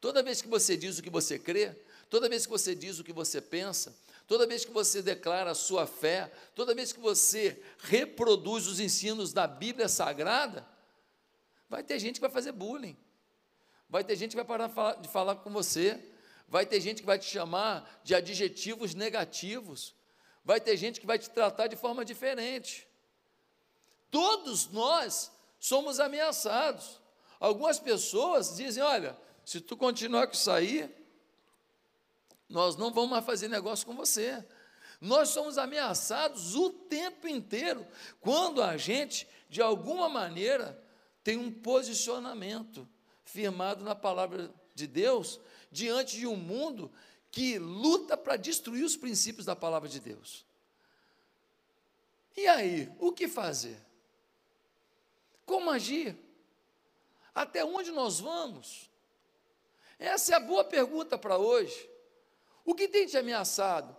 Toda 0.00 0.22
vez 0.22 0.40
que 0.40 0.46
você 0.46 0.76
diz 0.76 0.96
o 0.96 1.02
que 1.02 1.10
você 1.10 1.40
crê, 1.40 1.74
toda 2.08 2.28
vez 2.28 2.46
que 2.46 2.52
você 2.52 2.72
diz 2.72 3.00
o 3.00 3.04
que 3.04 3.12
você 3.12 3.40
pensa, 3.40 3.92
toda 4.26 4.46
vez 4.46 4.64
que 4.64 4.72
você 4.72 5.02
declara 5.02 5.50
a 5.50 5.54
sua 5.54 5.86
fé, 5.86 6.30
toda 6.54 6.74
vez 6.74 6.92
que 6.92 7.00
você 7.00 7.62
reproduz 7.78 8.66
os 8.66 8.80
ensinos 8.80 9.32
da 9.32 9.46
Bíblia 9.46 9.88
Sagrada, 9.88 10.66
vai 11.68 11.82
ter 11.82 11.98
gente 11.98 12.16
que 12.16 12.20
vai 12.20 12.30
fazer 12.30 12.52
bullying. 12.52 12.96
Vai 13.88 14.02
ter 14.02 14.16
gente 14.16 14.30
que 14.30 14.36
vai 14.36 14.44
parar 14.44 14.96
de 15.00 15.08
falar 15.08 15.36
com 15.36 15.50
você. 15.50 16.12
Vai 16.48 16.66
ter 16.66 16.80
gente 16.80 17.00
que 17.00 17.06
vai 17.06 17.18
te 17.18 17.26
chamar 17.26 18.00
de 18.04 18.14
adjetivos 18.14 18.94
negativos. 18.94 19.94
Vai 20.44 20.60
ter 20.60 20.76
gente 20.76 21.00
que 21.00 21.06
vai 21.06 21.18
te 21.18 21.30
tratar 21.30 21.66
de 21.66 21.76
forma 21.76 22.04
diferente. 22.04 22.86
Todos 24.10 24.68
nós 24.70 25.30
somos 25.58 26.00
ameaçados. 26.00 27.00
Algumas 27.38 27.78
pessoas 27.78 28.56
dizem: 28.56 28.82
olha, 28.82 29.16
se 29.44 29.60
tu 29.60 29.76
continuar 29.76 30.26
com 30.26 30.34
isso 30.34 30.50
aí, 30.50 30.92
nós 32.48 32.76
não 32.76 32.92
vamos 32.92 33.10
mais 33.10 33.24
fazer 33.24 33.48
negócio 33.48 33.86
com 33.86 33.94
você. 33.94 34.44
Nós 35.00 35.30
somos 35.30 35.58
ameaçados 35.58 36.54
o 36.54 36.70
tempo 36.70 37.28
inteiro 37.28 37.86
quando 38.20 38.62
a 38.62 38.76
gente, 38.76 39.28
de 39.48 39.60
alguma 39.60 40.08
maneira, 40.08 40.82
tem 41.22 41.36
um 41.36 41.50
posicionamento 41.50 42.88
firmado 43.24 43.84
na 43.84 43.94
palavra 43.94 44.52
de 44.74 44.86
Deus, 44.86 45.40
diante 45.70 46.16
de 46.16 46.26
um 46.26 46.36
mundo 46.36 46.90
que 47.30 47.58
luta 47.58 48.16
para 48.16 48.36
destruir 48.36 48.84
os 48.84 48.96
princípios 48.96 49.44
da 49.44 49.56
palavra 49.56 49.88
de 49.88 50.00
Deus. 50.00 50.46
E 52.36 52.46
aí, 52.46 52.92
o 52.98 53.12
que 53.12 53.26
fazer? 53.26 53.82
Como 55.44 55.70
agir? 55.70 56.16
Até 57.34 57.64
onde 57.64 57.90
nós 57.90 58.20
vamos? 58.20 58.90
Essa 59.98 60.32
é 60.32 60.36
a 60.36 60.40
boa 60.40 60.64
pergunta 60.64 61.18
para 61.18 61.38
hoje. 61.38 61.88
O 62.66 62.74
que 62.74 62.88
tem 62.88 63.06
te 63.06 63.16
ameaçado? 63.16 63.96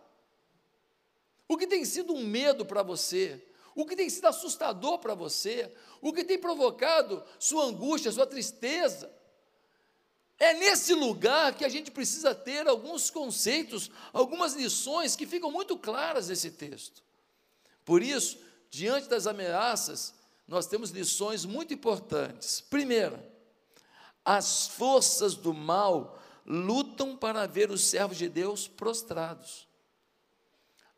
O 1.47 1.57
que 1.57 1.65
tem 1.65 1.85
sido 1.85 2.13
um 2.13 2.27
medo 2.27 2.65
para 2.65 2.83
você? 2.83 3.41
O 3.73 3.85
que 3.85 3.95
tem 3.95 4.09
sido 4.09 4.25
assustador 4.25 4.99
para 4.99 5.15
você? 5.15 5.73
O 6.01 6.11
que 6.11 6.23
tem 6.23 6.37
provocado 6.37 7.23
sua 7.39 7.63
angústia, 7.63 8.11
sua 8.11 8.27
tristeza? 8.27 9.09
É 10.37 10.53
nesse 10.53 10.93
lugar 10.93 11.55
que 11.55 11.63
a 11.63 11.69
gente 11.69 11.89
precisa 11.89 12.35
ter 12.35 12.67
alguns 12.67 13.09
conceitos, 13.09 13.89
algumas 14.11 14.53
lições 14.53 15.15
que 15.15 15.25
ficam 15.25 15.49
muito 15.49 15.77
claras 15.77 16.27
nesse 16.27 16.51
texto. 16.51 17.01
Por 17.85 18.03
isso, 18.03 18.37
diante 18.69 19.07
das 19.07 19.25
ameaças, 19.25 20.13
nós 20.45 20.67
temos 20.67 20.89
lições 20.89 21.45
muito 21.45 21.73
importantes. 21.73 22.59
Primeiro, 22.61 23.17
as 24.25 24.67
forças 24.67 25.35
do 25.35 25.53
mal 25.53 26.21
lutam 26.47 27.15
para 27.15 27.45
ver 27.45 27.69
os 27.69 27.83
servos 27.83 28.17
de 28.17 28.29
Deus 28.29 28.67
prostrados. 28.67 29.67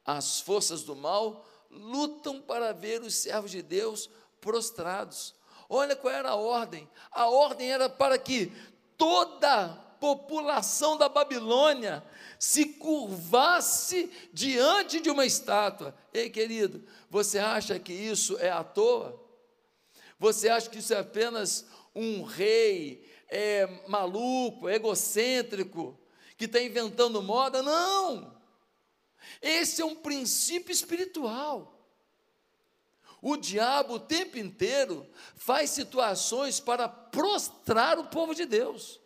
As 0.06 0.40
forças 0.40 0.84
do 0.84 0.96
mal 0.96 1.46
lutam 1.72 2.42
para 2.42 2.72
ver 2.72 3.02
os 3.02 3.16
servos 3.16 3.52
de 3.52 3.62
Deus 3.62 4.10
prostrados. 4.40 5.36
Olha 5.68 5.96
qual 5.96 6.14
era 6.14 6.30
a 6.30 6.36
ordem. 6.36 6.90
A 7.12 7.28
ordem 7.28 7.72
era 7.72 7.90
para 7.90 8.18
que 8.18 8.52
toda 8.98 9.66
a 9.66 9.70
população 10.00 10.98
da 10.98 11.10
Babilônia 11.10 12.04
se 12.40 12.66
curvasse 12.66 14.10
diante 14.32 15.00
de 15.00 15.10
uma 15.10 15.26
estátua. 15.26 15.96
Ei, 16.14 16.30
querido, 16.30 16.84
você 17.10 17.38
acha 17.38 17.78
que 17.80 17.94
isso 17.94 18.38
é 18.40 18.50
à 18.50 18.64
toa? 18.64 19.20
Você 20.18 20.50
acha 20.50 20.70
que 20.70 20.80
isso 20.80 20.94
é 20.94 21.00
apenas 21.00 21.66
um 21.94 22.24
rei 22.24 23.09
é, 23.30 23.68
maluco, 23.88 24.68
egocêntrico, 24.70 25.98
que 26.38 26.46
está 26.46 26.62
inventando 26.62 27.22
moda? 27.22 27.62
Não! 27.62 28.40
Esse 29.42 29.82
é 29.82 29.86
um 29.86 29.96
princípio 29.96 30.72
espiritual. 30.72 31.76
O 33.22 33.36
diabo 33.36 33.96
o 33.96 34.00
tempo 34.00 34.38
inteiro 34.38 35.06
faz 35.36 35.70
situações 35.72 36.60
para 36.60 36.88
prostrar 36.88 38.00
o 38.00 38.06
povo 38.06 38.34
de 38.34 38.46
Deus. 38.46 39.00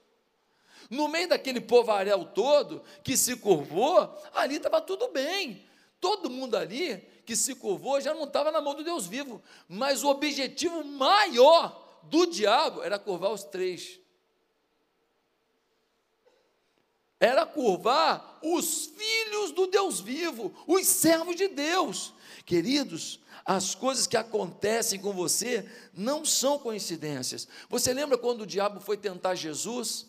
No 0.89 1.07
meio 1.07 1.29
daquele 1.29 1.59
povaréu 1.59 2.25
todo 2.25 2.83
que 3.03 3.17
se 3.17 3.35
curvou, 3.35 4.15
ali 4.33 4.57
estava 4.57 4.79
tudo 4.79 5.07
bem. 5.07 5.65
Todo 5.99 6.29
mundo 6.29 6.55
ali 6.55 6.97
que 7.25 7.35
se 7.35 7.55
curvou 7.55 7.99
já 7.99 8.13
não 8.13 8.25
estava 8.25 8.51
na 8.51 8.61
mão 8.61 8.75
do 8.75 8.83
Deus 8.83 9.07
vivo. 9.07 9.41
Mas 9.67 10.03
o 10.03 10.09
objetivo 10.09 10.83
maior 10.83 11.99
do 12.03 12.27
diabo 12.27 12.83
era 12.83 12.99
curvar 12.99 13.31
os 13.31 13.43
três. 13.43 14.02
Era 17.23 17.45
curvar 17.45 18.37
os 18.41 18.87
filhos 18.87 19.53
do 19.53 19.65
Deus 19.65 20.01
vivo, 20.01 20.53
os 20.67 20.85
servos 20.85 21.37
de 21.37 21.47
Deus. 21.47 22.13
Queridos, 22.45 23.17
as 23.45 23.73
coisas 23.73 24.05
que 24.05 24.17
acontecem 24.17 24.99
com 24.99 25.13
você 25.13 25.65
não 25.93 26.25
são 26.25 26.59
coincidências. 26.59 27.47
Você 27.69 27.93
lembra 27.93 28.17
quando 28.17 28.41
o 28.41 28.45
diabo 28.45 28.81
foi 28.81 28.97
tentar 28.97 29.35
Jesus? 29.35 30.05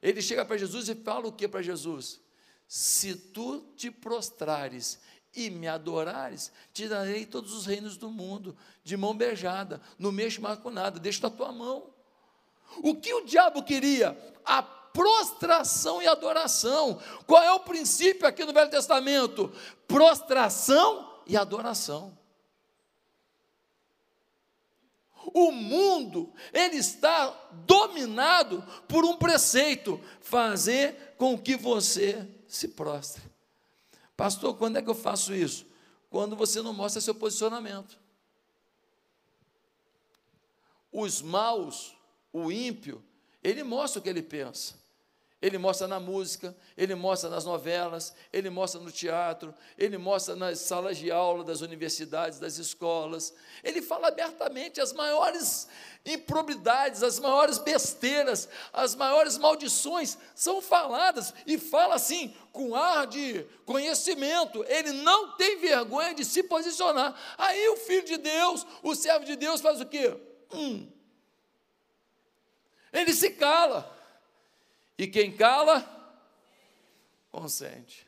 Ele 0.00 0.22
chega 0.22 0.44
para 0.44 0.56
Jesus 0.56 0.88
e 0.88 0.94
fala 0.94 1.26
o 1.26 1.32
que 1.32 1.48
para 1.48 1.62
Jesus? 1.62 2.20
Se 2.68 3.16
tu 3.16 3.58
te 3.76 3.90
prostrares 3.90 5.00
e 5.34 5.50
me 5.50 5.66
adorares, 5.66 6.52
te 6.72 6.86
darei 6.86 7.26
todos 7.26 7.52
os 7.52 7.66
reinos 7.66 7.96
do 7.96 8.08
mundo, 8.08 8.56
de 8.84 8.96
mão 8.96 9.16
beijada, 9.16 9.80
no 9.98 10.12
mexo 10.12 10.40
mais 10.40 10.60
com 10.60 10.70
nada, 10.70 11.00
deixa 11.00 11.22
na 11.22 11.30
tua 11.30 11.50
mão. 11.50 11.92
O 12.84 12.94
que 12.94 13.12
o 13.12 13.24
diabo 13.24 13.64
queria? 13.64 14.16
A 14.44 14.62
prostração 14.92 16.02
e 16.02 16.06
adoração. 16.06 17.00
Qual 17.26 17.42
é 17.42 17.52
o 17.52 17.60
princípio 17.60 18.26
aqui 18.26 18.44
no 18.44 18.52
Velho 18.52 18.70
Testamento? 18.70 19.52
Prostração 19.86 21.22
e 21.26 21.36
adoração. 21.36 22.18
O 25.32 25.52
mundo, 25.52 26.32
ele 26.52 26.76
está 26.76 27.30
dominado 27.66 28.64
por 28.88 29.04
um 29.04 29.16
preceito: 29.16 30.00
fazer 30.20 31.14
com 31.16 31.38
que 31.38 31.56
você 31.56 32.26
se 32.48 32.68
prostre. 32.68 33.22
Pastor, 34.16 34.56
quando 34.56 34.76
é 34.76 34.82
que 34.82 34.90
eu 34.90 34.94
faço 34.94 35.34
isso? 35.34 35.66
Quando 36.08 36.34
você 36.34 36.60
não 36.60 36.72
mostra 36.72 37.00
seu 37.00 37.14
posicionamento. 37.14 37.98
Os 40.92 41.22
maus, 41.22 41.96
o 42.32 42.50
ímpio, 42.50 43.02
ele 43.44 43.62
mostra 43.62 44.00
o 44.00 44.02
que 44.02 44.08
ele 44.08 44.22
pensa. 44.22 44.79
Ele 45.42 45.56
mostra 45.56 45.88
na 45.88 45.98
música, 45.98 46.54
ele 46.76 46.94
mostra 46.94 47.30
nas 47.30 47.46
novelas, 47.46 48.14
ele 48.30 48.50
mostra 48.50 48.78
no 48.78 48.92
teatro, 48.92 49.54
ele 49.78 49.96
mostra 49.96 50.36
nas 50.36 50.58
salas 50.58 50.98
de 50.98 51.10
aula 51.10 51.42
das 51.42 51.62
universidades, 51.62 52.38
das 52.38 52.58
escolas. 52.58 53.32
Ele 53.64 53.80
fala 53.80 54.08
abertamente 54.08 54.82
as 54.82 54.92
maiores 54.92 55.66
improbidades, 56.04 57.02
as 57.02 57.18
maiores 57.18 57.56
besteiras, 57.56 58.50
as 58.70 58.94
maiores 58.94 59.38
maldições 59.38 60.18
são 60.34 60.60
faladas 60.60 61.32
e 61.46 61.56
fala 61.56 61.94
assim, 61.94 62.34
com 62.52 62.74
ar 62.74 63.06
de 63.06 63.46
conhecimento. 63.64 64.62
Ele 64.68 64.92
não 64.92 65.38
tem 65.38 65.58
vergonha 65.58 66.12
de 66.12 66.24
se 66.24 66.42
posicionar. 66.42 67.18
Aí 67.38 67.66
o 67.70 67.78
filho 67.78 68.04
de 68.04 68.18
Deus, 68.18 68.66
o 68.82 68.94
servo 68.94 69.24
de 69.24 69.36
Deus, 69.36 69.62
faz 69.62 69.80
o 69.80 69.86
quê? 69.86 70.14
Hum. 70.52 70.86
Ele 72.92 73.14
se 73.14 73.30
cala. 73.30 73.99
E 75.00 75.06
quem 75.06 75.34
cala, 75.34 75.80
consente. 77.30 78.06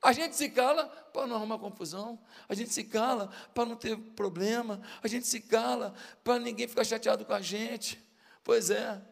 A 0.00 0.10
gente 0.10 0.34
se 0.36 0.48
cala 0.48 0.86
para 0.86 1.26
não 1.26 1.36
arrumar 1.36 1.58
confusão, 1.58 2.18
a 2.48 2.54
gente 2.54 2.72
se 2.72 2.84
cala 2.84 3.28
para 3.52 3.66
não 3.66 3.76
ter 3.76 3.94
problema, 4.16 4.80
a 5.02 5.06
gente 5.06 5.26
se 5.26 5.42
cala 5.42 5.94
para 6.24 6.38
ninguém 6.38 6.66
ficar 6.66 6.82
chateado 6.82 7.26
com 7.26 7.34
a 7.34 7.42
gente. 7.42 8.02
Pois 8.42 8.70
é. 8.70 9.02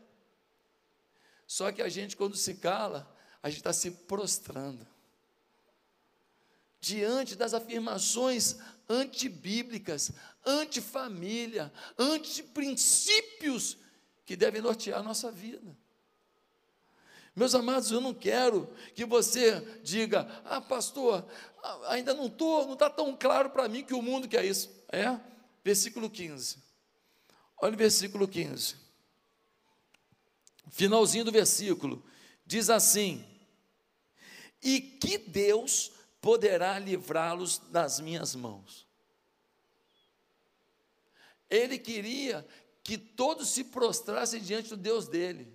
Só 1.46 1.70
que 1.70 1.82
a 1.82 1.88
gente, 1.90 2.16
quando 2.16 2.34
se 2.34 2.54
cala, 2.54 3.14
a 3.42 3.50
gente 3.50 3.58
está 3.58 3.74
se 3.74 3.90
prostrando 3.90 4.88
diante 6.80 7.36
das 7.36 7.52
afirmações 7.52 8.56
antibíblicas, 8.88 10.12
antifamília, 10.46 11.70
antiprincípios 11.98 13.76
que 14.26 14.36
devem 14.36 14.60
nortear 14.60 14.98
a 14.98 15.02
nossa 15.02 15.30
vida. 15.30 15.74
Meus 17.34 17.54
amados, 17.54 17.90
eu 17.90 18.00
não 18.00 18.12
quero 18.12 18.68
que 18.94 19.04
você 19.04 19.60
diga, 19.82 20.26
ah, 20.44 20.60
pastor, 20.60 21.24
ainda 21.86 22.12
não 22.12 22.26
estou, 22.26 22.64
não 22.66 22.72
está 22.72 22.90
tão 22.90 23.16
claro 23.16 23.50
para 23.50 23.68
mim 23.68 23.84
que 23.84 23.94
o 23.94 24.02
mundo 24.02 24.26
quer 24.26 24.44
isso. 24.44 24.70
É? 24.88 25.20
Versículo 25.62 26.10
15. 26.10 26.58
Olha 27.58 27.74
o 27.74 27.76
versículo 27.76 28.26
15. 28.26 28.74
Finalzinho 30.70 31.24
do 31.24 31.32
versículo. 31.32 32.04
Diz 32.44 32.68
assim: 32.68 33.24
E 34.62 34.80
que 34.80 35.18
Deus 35.18 35.92
poderá 36.20 36.78
livrá-los 36.78 37.58
das 37.70 38.00
minhas 38.00 38.34
mãos. 38.34 38.86
Ele 41.48 41.78
queria 41.78 42.46
que 42.86 42.96
todos 42.96 43.48
se 43.48 43.64
prostrassem 43.64 44.40
diante 44.40 44.68
do 44.68 44.76
Deus 44.76 45.08
dele. 45.08 45.52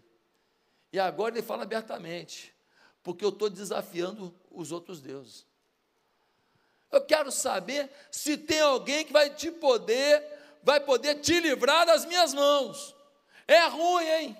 E 0.91 1.00
agora 1.00 1.33
ele 1.33 1.41
fala 1.41 1.63
abertamente, 1.63 2.53
porque 3.01 3.23
eu 3.23 3.29
estou 3.29 3.50
desafiando 3.50 4.35
os 4.51 4.73
outros 4.73 5.00
deuses. 5.00 5.47
Eu 6.91 7.05
quero 7.05 7.31
saber 7.31 7.89
se 8.11 8.38
tem 8.38 8.59
alguém 8.59 9.05
que 9.05 9.13
vai 9.13 9.33
te 9.33 9.50
poder, 9.50 10.21
vai 10.61 10.81
poder 10.81 11.21
te 11.21 11.39
livrar 11.39 11.85
das 11.85 12.03
minhas 12.03 12.33
mãos. 12.33 12.93
É 13.47 13.65
ruim, 13.67 14.05
hein? 14.05 14.38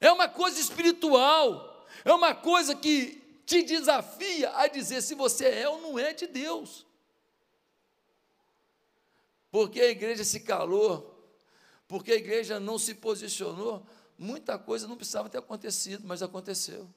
É 0.00 0.10
uma 0.10 0.28
coisa 0.28 0.58
espiritual, 0.58 1.86
é 2.04 2.12
uma 2.12 2.34
coisa 2.34 2.74
que 2.74 3.40
te 3.46 3.62
desafia 3.62 4.50
a 4.56 4.66
dizer 4.66 5.00
se 5.00 5.14
você 5.14 5.46
é 5.46 5.68
ou 5.68 5.80
não 5.80 5.96
é 5.96 6.12
de 6.12 6.26
Deus 6.26 6.84
porque 9.54 9.80
a 9.80 9.88
igreja 9.88 10.24
se 10.24 10.40
calou, 10.40 11.32
porque 11.86 12.10
a 12.10 12.16
igreja 12.16 12.58
não 12.58 12.76
se 12.76 12.92
posicionou, 12.92 13.86
muita 14.18 14.58
coisa 14.58 14.88
não 14.88 14.96
precisava 14.96 15.28
ter 15.28 15.38
acontecido, 15.38 16.02
mas 16.04 16.24
aconteceu. 16.24 16.92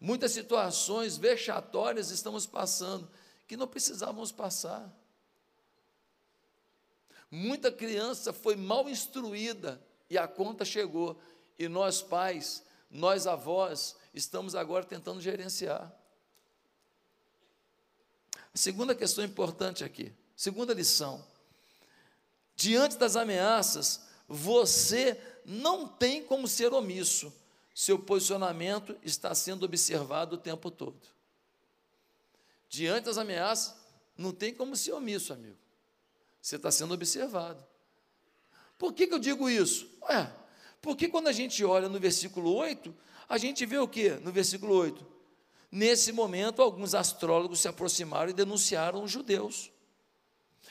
Muitas 0.00 0.30
situações 0.30 1.16
vexatórias 1.16 2.12
estamos 2.12 2.46
passando 2.46 3.10
que 3.48 3.56
não 3.56 3.66
precisávamos 3.66 4.30
passar. 4.30 4.88
Muita 7.28 7.72
criança 7.72 8.32
foi 8.32 8.54
mal 8.54 8.88
instruída 8.88 9.84
e 10.08 10.16
a 10.16 10.28
conta 10.28 10.64
chegou, 10.64 11.20
e 11.58 11.66
nós 11.66 12.00
pais, 12.00 12.62
nós 12.88 13.26
avós, 13.26 13.96
estamos 14.14 14.54
agora 14.54 14.84
tentando 14.84 15.20
gerenciar. 15.20 15.92
A 18.54 18.58
segunda 18.58 18.94
questão 18.94 19.24
importante 19.24 19.84
aqui, 19.84 20.12
segunda 20.36 20.74
lição. 20.74 21.24
Diante 22.56 22.96
das 22.98 23.16
ameaças, 23.16 24.02
você 24.28 25.20
não 25.44 25.86
tem 25.86 26.22
como 26.22 26.46
ser 26.46 26.72
omisso. 26.72 27.32
Seu 27.74 27.98
posicionamento 27.98 28.96
está 29.02 29.34
sendo 29.34 29.64
observado 29.64 30.36
o 30.36 30.38
tempo 30.38 30.70
todo. 30.70 31.00
Diante 32.68 33.04
das 33.04 33.18
ameaças, 33.18 33.74
não 34.16 34.32
tem 34.32 34.52
como 34.52 34.76
ser 34.76 34.92
omisso, 34.92 35.32
amigo. 35.32 35.56
Você 36.42 36.56
está 36.56 36.70
sendo 36.70 36.94
observado. 36.94 37.64
Por 38.78 38.92
que, 38.92 39.06
que 39.06 39.14
eu 39.14 39.18
digo 39.18 39.48
isso? 39.48 39.88
Ué, 40.02 40.32
porque 40.80 41.08
quando 41.08 41.28
a 41.28 41.32
gente 41.32 41.64
olha 41.64 41.88
no 41.88 41.98
versículo 41.98 42.54
8, 42.54 42.94
a 43.28 43.38
gente 43.38 43.64
vê 43.66 43.78
o 43.78 43.88
que 43.88 44.10
no 44.16 44.32
versículo 44.32 44.74
8? 44.74 45.06
Nesse 45.70 46.10
momento, 46.10 46.60
alguns 46.60 46.94
astrólogos 46.94 47.60
se 47.60 47.68
aproximaram 47.68 48.30
e 48.30 48.34
denunciaram 48.34 49.04
os 49.04 49.10
judeus. 49.10 49.70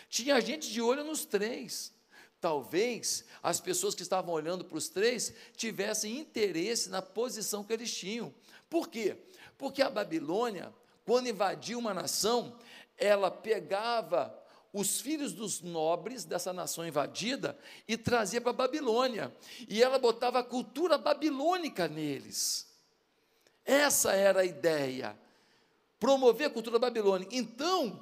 Tinha 0.10 0.42
gente 0.42 0.70
de 0.70 0.82
olho 0.82 1.04
nos 1.04 1.26
três. 1.26 1.94
Talvez 2.42 3.26
as 3.44 3.60
pessoas 3.60 3.94
que 3.94 4.02
estavam 4.02 4.34
olhando 4.34 4.64
para 4.66 4.78
os 4.78 4.90
três 4.90 5.34
tivessem 5.56 6.18
interesse 6.18 6.90
na 6.90 7.02
posição 7.02 7.64
que 7.64 7.74
eles 7.74 7.94
tinham. 7.94 8.34
Por 8.70 8.90
quê? 8.90 9.18
Porque 9.58 9.82
a 9.82 9.90
Babilônia, 9.90 10.74
quando 11.06 11.28
invadia 11.28 11.78
uma 11.78 11.94
nação, 11.94 12.58
ela 12.98 13.30
pegava 13.30 14.38
os 14.72 15.02
filhos 15.02 15.34
dos 15.34 15.62
nobres 15.62 16.24
dessa 16.24 16.54
nação 16.54 16.88
invadida 16.88 17.58
e 17.88 17.98
trazia 17.98 18.40
para 18.40 18.52
a 18.52 18.54
Babilônia. 18.54 19.36
E 19.68 19.82
ela 19.82 20.00
botava 20.00 20.40
a 20.40 20.44
cultura 20.44 20.98
babilônica 20.98 21.88
neles. 21.88 22.69
Essa 23.70 24.14
era 24.14 24.42
a 24.42 24.46
ideia. 24.46 25.16
Promover 26.00 26.48
a 26.48 26.50
cultura 26.50 26.80
babilônica. 26.80 27.36
Então, 27.36 28.02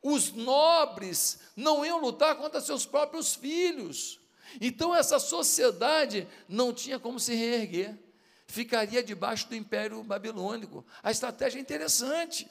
os 0.00 0.30
nobres 0.30 1.40
não 1.56 1.84
iam 1.84 2.00
lutar 2.00 2.36
contra 2.36 2.60
seus 2.60 2.86
próprios 2.86 3.34
filhos. 3.34 4.20
Então, 4.60 4.94
essa 4.94 5.18
sociedade 5.18 6.28
não 6.48 6.72
tinha 6.72 7.00
como 7.00 7.18
se 7.18 7.34
reerguer. 7.34 7.98
Ficaria 8.46 9.02
debaixo 9.02 9.48
do 9.48 9.56
império 9.56 10.04
babilônico. 10.04 10.86
A 11.02 11.10
estratégia 11.10 11.58
é 11.58 11.62
interessante. 11.62 12.48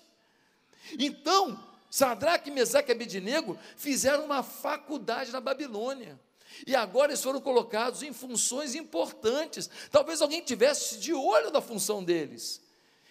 Então, 0.99 1.58
Sadraque, 1.89 2.51
Mesaque 2.51 2.91
e 2.91 2.93
Abednego 2.93 3.58
fizeram 3.77 4.25
uma 4.25 4.43
faculdade 4.43 5.32
na 5.32 5.39
Babilônia. 5.39 6.19
E 6.65 6.76
agora 6.76 7.12
eles 7.12 7.24
foram 7.24 7.41
colocados 7.41 8.02
em 8.04 8.13
funções 8.13 8.76
importantes. 8.76 9.70
Talvez 9.91 10.22
alguém 10.22 10.41
tivesse 10.41 10.98
de 10.98 11.13
olho 11.13 11.52
na 11.52 11.62
função 11.62 12.04
deles. 12.04 12.62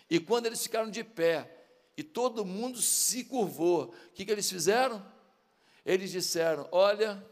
E 0.08 0.18
quando 0.18 0.46
eles 0.46 0.62
ficaram 0.62 0.90
de 0.90 1.04
pé 1.04 1.50
e 1.96 2.02
todo 2.02 2.44
mundo 2.44 2.80
se 2.80 3.24
curvou, 3.24 3.94
o 4.08 4.12
que, 4.12 4.24
que 4.24 4.30
eles 4.30 4.48
fizeram? 4.50 5.04
Eles 5.84 6.10
disseram: 6.10 6.68
Olha, 6.72 7.24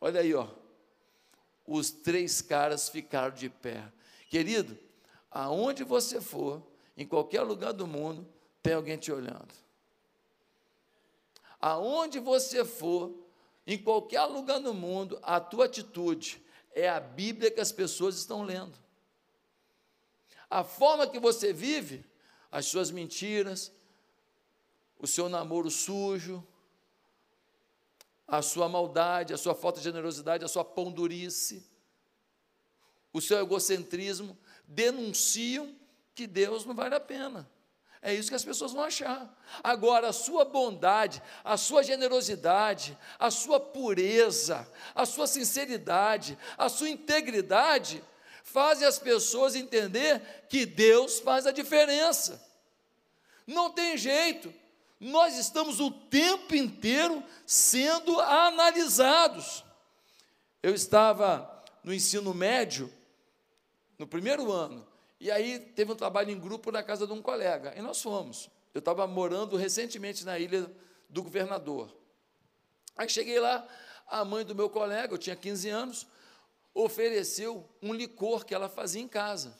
olha 0.00 0.20
aí, 0.20 0.34
ó. 0.34 0.48
Os 1.66 1.90
três 1.90 2.40
caras 2.40 2.88
ficaram 2.88 3.34
de 3.34 3.50
pé. 3.50 3.84
Querido, 4.30 4.78
aonde 5.30 5.84
você 5.84 6.20
for, 6.20 6.62
em 6.96 7.06
qualquer 7.06 7.42
lugar 7.42 7.72
do 7.72 7.86
mundo, 7.86 8.26
tem 8.62 8.72
alguém 8.72 8.96
te 8.96 9.12
olhando. 9.12 9.48
Aonde 11.60 12.18
você 12.18 12.64
for, 12.64 13.12
em 13.68 13.76
qualquer 13.76 14.24
lugar 14.24 14.60
do 14.60 14.72
mundo, 14.72 15.18
a 15.22 15.38
tua 15.38 15.66
atitude 15.66 16.42
é 16.72 16.88
a 16.88 16.98
Bíblia 16.98 17.50
que 17.50 17.60
as 17.60 17.70
pessoas 17.70 18.16
estão 18.16 18.42
lendo. 18.42 18.72
A 20.48 20.64
forma 20.64 21.06
que 21.06 21.18
você 21.18 21.52
vive, 21.52 22.02
as 22.50 22.64
suas 22.64 22.90
mentiras, 22.90 23.70
o 24.98 25.06
seu 25.06 25.28
namoro 25.28 25.70
sujo, 25.70 26.42
a 28.26 28.40
sua 28.40 28.70
maldade, 28.70 29.34
a 29.34 29.38
sua 29.38 29.54
falta 29.54 29.80
de 29.80 29.84
generosidade, 29.84 30.46
a 30.46 30.48
sua 30.48 30.64
pondurice, 30.64 31.62
o 33.12 33.20
seu 33.20 33.38
egocentrismo, 33.38 34.38
denunciam 34.66 35.76
que 36.14 36.26
Deus 36.26 36.64
não 36.64 36.74
vale 36.74 36.94
a 36.94 37.00
pena. 37.00 37.46
É 38.00 38.14
isso 38.14 38.28
que 38.28 38.36
as 38.36 38.44
pessoas 38.44 38.72
vão 38.72 38.84
achar. 38.84 39.28
Agora, 39.62 40.08
a 40.08 40.12
sua 40.12 40.44
bondade, 40.44 41.22
a 41.42 41.56
sua 41.56 41.82
generosidade, 41.82 42.96
a 43.18 43.30
sua 43.30 43.58
pureza, 43.58 44.70
a 44.94 45.04
sua 45.04 45.26
sinceridade, 45.26 46.38
a 46.56 46.68
sua 46.68 46.88
integridade, 46.88 48.02
fazem 48.44 48.86
as 48.86 48.98
pessoas 48.98 49.54
entender 49.54 50.46
que 50.48 50.64
Deus 50.64 51.18
faz 51.18 51.46
a 51.46 51.52
diferença. 51.52 52.42
Não 53.46 53.70
tem 53.70 53.96
jeito. 53.96 54.54
Nós 55.00 55.36
estamos 55.36 55.80
o 55.80 55.90
tempo 55.90 56.54
inteiro 56.54 57.22
sendo 57.46 58.20
analisados. 58.20 59.64
Eu 60.62 60.74
estava 60.74 61.62
no 61.82 61.94
ensino 61.94 62.34
médio, 62.34 62.92
no 63.98 64.06
primeiro 64.06 64.52
ano, 64.52 64.86
e 65.20 65.30
aí 65.30 65.58
teve 65.58 65.92
um 65.92 65.96
trabalho 65.96 66.30
em 66.30 66.38
grupo 66.38 66.70
na 66.70 66.82
casa 66.82 67.06
de 67.06 67.12
um 67.12 67.20
colega, 67.20 67.74
e 67.76 67.82
nós 67.82 68.00
fomos. 68.00 68.48
Eu 68.72 68.78
estava 68.78 69.06
morando 69.06 69.56
recentemente 69.56 70.24
na 70.24 70.38
ilha 70.38 70.70
do 71.08 71.22
governador. 71.22 71.92
Aí 72.96 73.08
cheguei 73.08 73.40
lá, 73.40 73.66
a 74.06 74.24
mãe 74.24 74.44
do 74.44 74.54
meu 74.54 74.70
colega, 74.70 75.14
eu 75.14 75.18
tinha 75.18 75.36
15 75.36 75.68
anos, 75.68 76.06
ofereceu 76.74 77.68
um 77.82 77.92
licor 77.92 78.44
que 78.44 78.54
ela 78.54 78.68
fazia 78.68 79.02
em 79.02 79.08
casa. 79.08 79.56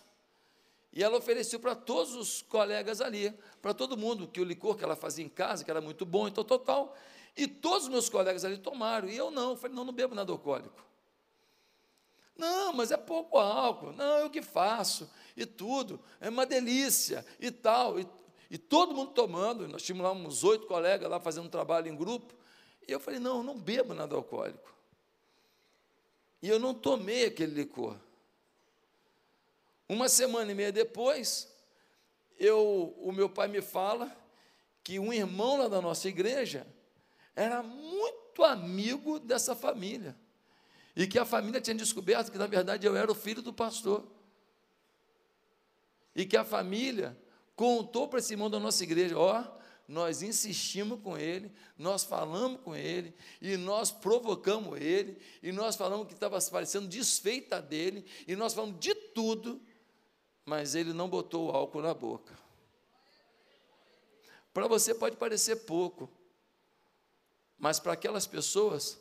E 0.93 1.03
ela 1.03 1.19
ofereceu 1.19 1.61
para 1.61 1.75
todos 1.75 2.15
os 2.15 2.43
colegas 2.43 3.01
ali, 3.01 3.33
para 3.61 3.75
todo 3.75 3.97
mundo, 3.97 4.27
que 4.27 4.41
o 4.41 4.45
licor 4.45 4.77
que 4.77 4.85
ela 4.85 4.97
fazia 4.97 5.25
em 5.25 5.29
casa, 5.29 5.65
que 5.65 5.71
era 5.71 5.81
muito 5.81 6.07
bom, 6.07 6.27
então 6.27 6.43
total. 6.43 6.97
E 7.37 7.47
todos 7.47 7.85
os 7.85 7.89
meus 7.89 8.09
colegas 8.09 8.45
ali 8.45 8.59
tomaram, 8.59 9.09
e 9.09 9.17
eu 9.17 9.31
não. 9.31 9.51
Eu 9.51 9.57
falei, 9.57 9.77
não, 9.77 9.85
não 9.85 9.93
bebo 9.93 10.15
nada 10.15 10.33
alcoólico. 10.33 10.85
Não, 12.39 12.73
mas 12.73 12.93
é 12.93 12.97
pouco 12.97 13.37
álcool. 13.37 13.93
Não, 13.93 14.19
eu 14.19 14.31
que 14.31 14.41
faço. 14.41 15.11
E 15.37 15.45
tudo. 15.45 16.01
É 16.21 16.29
uma 16.29 16.47
delícia. 16.47 17.27
E 17.41 17.51
tal. 17.51 17.99
E, 17.99 18.07
e 18.49 18.57
todo 18.57 18.95
mundo 18.95 19.11
tomando. 19.11 19.67
Nós 19.67 19.83
tínhamos 19.83 20.05
lá 20.07 20.13
uns 20.13 20.45
oito 20.45 20.67
colegas 20.69 21.11
lá 21.11 21.19
fazendo 21.19 21.47
um 21.47 21.51
trabalho 21.51 21.89
em 21.89 21.97
grupo. 21.97 22.33
E 22.87 22.93
eu 22.93 23.01
falei, 23.01 23.19
não, 23.19 23.39
eu 23.39 23.43
não 23.43 23.59
bebo 23.59 23.93
nada 23.93 24.15
alcoólico. 24.15 24.73
E 26.41 26.49
eu 26.49 26.61
não 26.61 26.73
tomei 26.73 27.27
aquele 27.27 27.53
licor. 27.53 27.97
Uma 29.89 30.09
semana 30.09 30.53
e 30.53 30.55
meia 30.55 30.71
depois, 30.71 31.53
eu, 32.39 32.95
o 32.99 33.11
meu 33.11 33.29
pai 33.29 33.49
me 33.49 33.61
fala 33.61 34.17
que 34.85 34.99
um 34.99 35.13
irmão 35.13 35.59
lá 35.59 35.67
da 35.67 35.83
nossa 35.83 36.09
igreja 36.09 36.67
era 37.35 37.63
muito 37.63 38.45
amigo 38.45 39.19
dessa 39.19 39.57
família. 39.57 40.17
E 40.99 41.07
que 41.07 41.17
a 41.17 41.25
família 41.25 41.61
tinha 41.61 41.77
descoberto 41.77 42.33
que, 42.33 42.39
na 42.39 42.49
verdade, 42.49 42.85
eu 42.85 42.97
era 42.97 43.09
o 43.09 43.15
filho 43.15 43.41
do 43.41 43.53
pastor. 43.53 44.05
E 46.13 46.27
que 46.27 46.37
a 46.37 46.45
família 46.45 47.17
contou 47.55 48.09
para 48.09 48.19
esse 48.19 48.33
irmão 48.33 48.51
da 48.51 48.59
nossa 48.59 48.83
igreja: 48.83 49.17
ó, 49.17 49.41
oh, 49.41 49.59
nós 49.87 50.23
insistimos 50.23 51.01
com 51.01 51.17
ele, 51.17 51.53
nós 51.79 52.03
falamos 52.03 52.61
com 52.63 52.75
ele, 52.75 53.15
e 53.41 53.57
nós 53.57 53.93
provocamos 53.93 54.77
ele, 54.81 55.17
e 55.41 55.53
nós 55.53 55.77
falamos 55.77 56.09
que 56.09 56.15
estava 56.15 56.37
parecendo 56.51 56.89
desfeita 56.89 57.63
dele, 57.63 58.05
e 58.27 58.35
nós 58.35 58.53
falamos 58.53 58.81
de 58.81 58.93
tudo, 58.93 59.63
mas 60.45 60.75
ele 60.75 60.93
não 60.93 61.09
botou 61.09 61.47
o 61.47 61.51
álcool 61.53 61.81
na 61.81 61.95
boca. 61.95 62.37
Para 64.53 64.67
você 64.67 64.93
pode 64.93 65.17
parecer 65.17 65.55
pouco, 65.65 66.11
mas 67.57 67.79
para 67.79 67.93
aquelas 67.93 68.27
pessoas, 68.27 68.99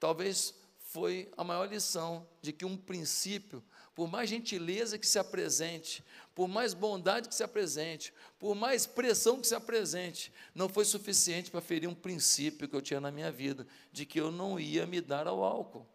talvez 0.00 0.58
foi 0.92 1.30
a 1.36 1.44
maior 1.44 1.68
lição 1.68 2.26
de 2.42 2.52
que 2.52 2.64
um 2.64 2.76
princípio, 2.76 3.62
por 3.94 4.10
mais 4.10 4.28
gentileza 4.28 4.98
que 4.98 5.06
se 5.06 5.20
apresente, 5.20 6.04
por 6.34 6.48
mais 6.48 6.74
bondade 6.74 7.28
que 7.28 7.34
se 7.34 7.44
apresente, 7.44 8.12
por 8.40 8.56
mais 8.56 8.86
pressão 8.86 9.40
que 9.40 9.46
se 9.46 9.54
apresente, 9.54 10.32
não 10.52 10.68
foi 10.68 10.84
suficiente 10.84 11.48
para 11.48 11.60
ferir 11.60 11.88
um 11.88 11.94
princípio 11.94 12.68
que 12.68 12.74
eu 12.74 12.82
tinha 12.82 13.00
na 13.00 13.12
minha 13.12 13.30
vida, 13.30 13.68
de 13.92 14.04
que 14.04 14.20
eu 14.20 14.32
não 14.32 14.58
ia 14.58 14.84
me 14.84 15.00
dar 15.00 15.28
ao 15.28 15.44
álcool. 15.44 15.86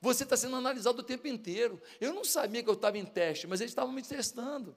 Você 0.00 0.22
está 0.22 0.36
sendo 0.36 0.54
analisado 0.54 1.00
o 1.00 1.04
tempo 1.04 1.26
inteiro. 1.26 1.80
Eu 2.00 2.12
não 2.14 2.24
sabia 2.24 2.62
que 2.62 2.68
eu 2.68 2.74
estava 2.74 2.98
em 2.98 3.04
teste, 3.04 3.46
mas 3.48 3.60
eles 3.60 3.72
estavam 3.72 3.92
me 3.92 4.02
testando. 4.02 4.76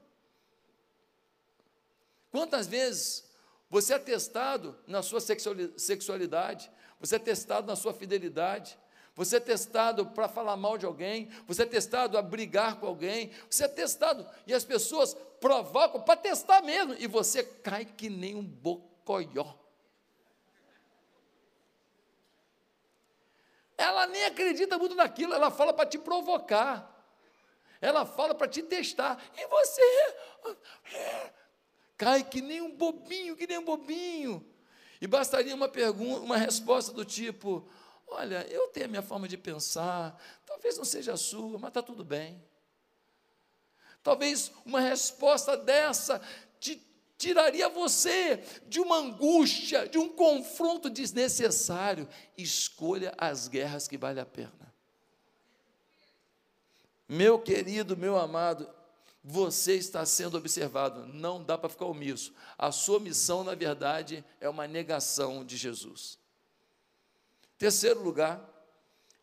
Quantas 2.32 2.66
vezes 2.66 3.28
você 3.70 3.94
é 3.94 3.98
testado 3.98 4.76
na 4.86 5.02
sua 5.02 5.20
sexualidade, 5.20 6.70
você 6.98 7.16
é 7.16 7.18
testado 7.18 7.66
na 7.66 7.76
sua 7.76 7.92
fidelidade, 7.92 8.78
você 9.14 9.36
é 9.36 9.40
testado 9.40 10.06
para 10.06 10.28
falar 10.28 10.56
mal 10.56 10.76
de 10.76 10.84
alguém, 10.84 11.30
você 11.46 11.62
é 11.62 11.66
testado 11.66 12.18
a 12.18 12.22
brigar 12.22 12.78
com 12.78 12.86
alguém, 12.86 13.30
você 13.48 13.64
é 13.64 13.68
testado 13.68 14.26
e 14.46 14.52
as 14.52 14.64
pessoas 14.64 15.14
provocam 15.40 16.02
para 16.02 16.16
testar 16.16 16.62
mesmo, 16.62 16.94
e 16.98 17.06
você 17.06 17.42
cai 17.42 17.84
que 17.84 18.10
nem 18.10 18.34
um 18.34 18.44
bocoió. 18.44 19.54
Ela 23.78 24.06
nem 24.06 24.24
acredita 24.24 24.78
muito 24.78 24.94
naquilo, 24.94 25.34
ela 25.34 25.50
fala 25.50 25.72
para 25.72 25.86
te 25.86 25.98
provocar. 25.98 26.94
Ela 27.80 28.06
fala 28.06 28.34
para 28.34 28.48
te 28.48 28.62
testar. 28.62 29.22
E 29.36 29.46
você 29.46 29.82
é, 30.94 31.32
cai 31.96 32.24
que 32.24 32.40
nem 32.40 32.62
um 32.62 32.74
bobinho, 32.74 33.36
que 33.36 33.46
nem 33.46 33.58
um 33.58 33.64
bobinho. 33.64 34.44
E 35.00 35.06
bastaria 35.06 35.54
uma 35.54 35.68
pergunta, 35.68 36.20
uma 36.20 36.36
resposta 36.36 36.92
do 36.92 37.04
tipo: 37.04 37.68
Olha, 38.06 38.46
eu 38.48 38.68
tenho 38.68 38.86
a 38.86 38.88
minha 38.88 39.02
forma 39.02 39.28
de 39.28 39.36
pensar, 39.36 40.20
talvez 40.46 40.76
não 40.76 40.84
seja 40.84 41.14
a 41.14 41.16
sua, 41.16 41.58
mas 41.58 41.68
está 41.68 41.82
tudo 41.82 42.04
bem. 42.04 42.42
Talvez 44.02 44.52
uma 44.64 44.80
resposta 44.80 45.56
dessa 45.56 46.20
te 46.60 46.80
tiraria 47.18 47.68
você 47.68 48.36
de 48.66 48.78
uma 48.78 48.96
angústia, 48.98 49.88
de 49.88 49.98
um 49.98 50.08
confronto 50.08 50.88
desnecessário. 50.88 52.08
Escolha 52.36 53.14
as 53.18 53.48
guerras 53.48 53.88
que 53.88 53.98
vale 53.98 54.20
a 54.20 54.26
pena. 54.26 54.52
Meu 57.08 57.38
querido, 57.38 57.96
meu 57.96 58.16
amado, 58.16 58.68
você 59.28 59.74
está 59.74 60.06
sendo 60.06 60.38
observado, 60.38 61.04
não 61.12 61.42
dá 61.42 61.58
para 61.58 61.68
ficar 61.68 61.86
omisso. 61.86 62.32
A 62.56 62.70
sua 62.70 63.00
missão, 63.00 63.42
na 63.42 63.56
verdade, 63.56 64.24
é 64.40 64.48
uma 64.48 64.68
negação 64.68 65.44
de 65.44 65.56
Jesus. 65.56 66.16
Terceiro 67.58 68.00
lugar, 68.04 68.40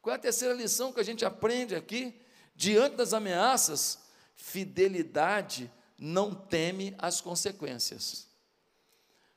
qual 0.01 0.13
é 0.13 0.17
a 0.17 0.21
terceira 0.21 0.53
lição 0.53 0.91
que 0.91 0.99
a 0.99 1.03
gente 1.03 1.23
aprende 1.23 1.73
aqui? 1.73 2.19
Diante 2.53 2.97
das 2.97 3.13
ameaças, 3.13 3.97
fidelidade 4.35 5.71
não 5.97 6.35
teme 6.35 6.93
as 6.97 7.21
consequências. 7.21 8.27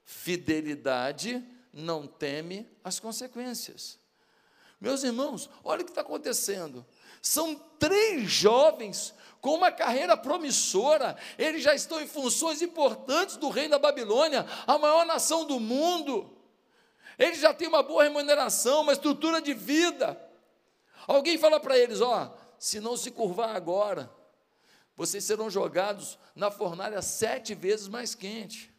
Fidelidade 0.02 1.46
não 1.72 2.08
teme 2.08 2.68
as 2.82 2.98
consequências. 2.98 4.00
Meus 4.80 5.04
irmãos, 5.04 5.48
olha 5.62 5.82
o 5.82 5.84
que 5.84 5.92
está 5.92 6.00
acontecendo. 6.00 6.84
São 7.20 7.54
três 7.78 8.30
jovens 8.30 9.14
com 9.40 9.54
uma 9.54 9.70
carreira 9.70 10.16
promissora, 10.16 11.16
eles 11.38 11.62
já 11.62 11.72
estão 11.72 12.00
em 12.00 12.06
funções 12.06 12.62
importantes 12.62 13.36
do 13.36 13.48
reino 13.48 13.70
da 13.70 13.78
Babilônia, 13.78 14.44
a 14.66 14.76
maior 14.76 15.06
nação 15.06 15.44
do 15.44 15.60
mundo. 15.60 16.36
Eles 17.18 17.38
já 17.38 17.54
têm 17.54 17.68
uma 17.68 17.82
boa 17.82 18.02
remuneração, 18.02 18.80
uma 18.80 18.92
estrutura 18.92 19.40
de 19.40 19.54
vida. 19.54 20.20
Alguém 21.06 21.38
fala 21.38 21.60
para 21.60 21.78
eles: 21.78 22.00
ó, 22.00 22.36
se 22.58 22.80
não 22.80 22.96
se 22.96 23.10
curvar 23.10 23.54
agora, 23.54 24.10
vocês 24.96 25.22
serão 25.22 25.48
jogados 25.48 26.18
na 26.34 26.50
fornalha 26.50 27.00
sete 27.00 27.54
vezes 27.54 27.86
mais 27.86 28.14
quente. 28.14 28.74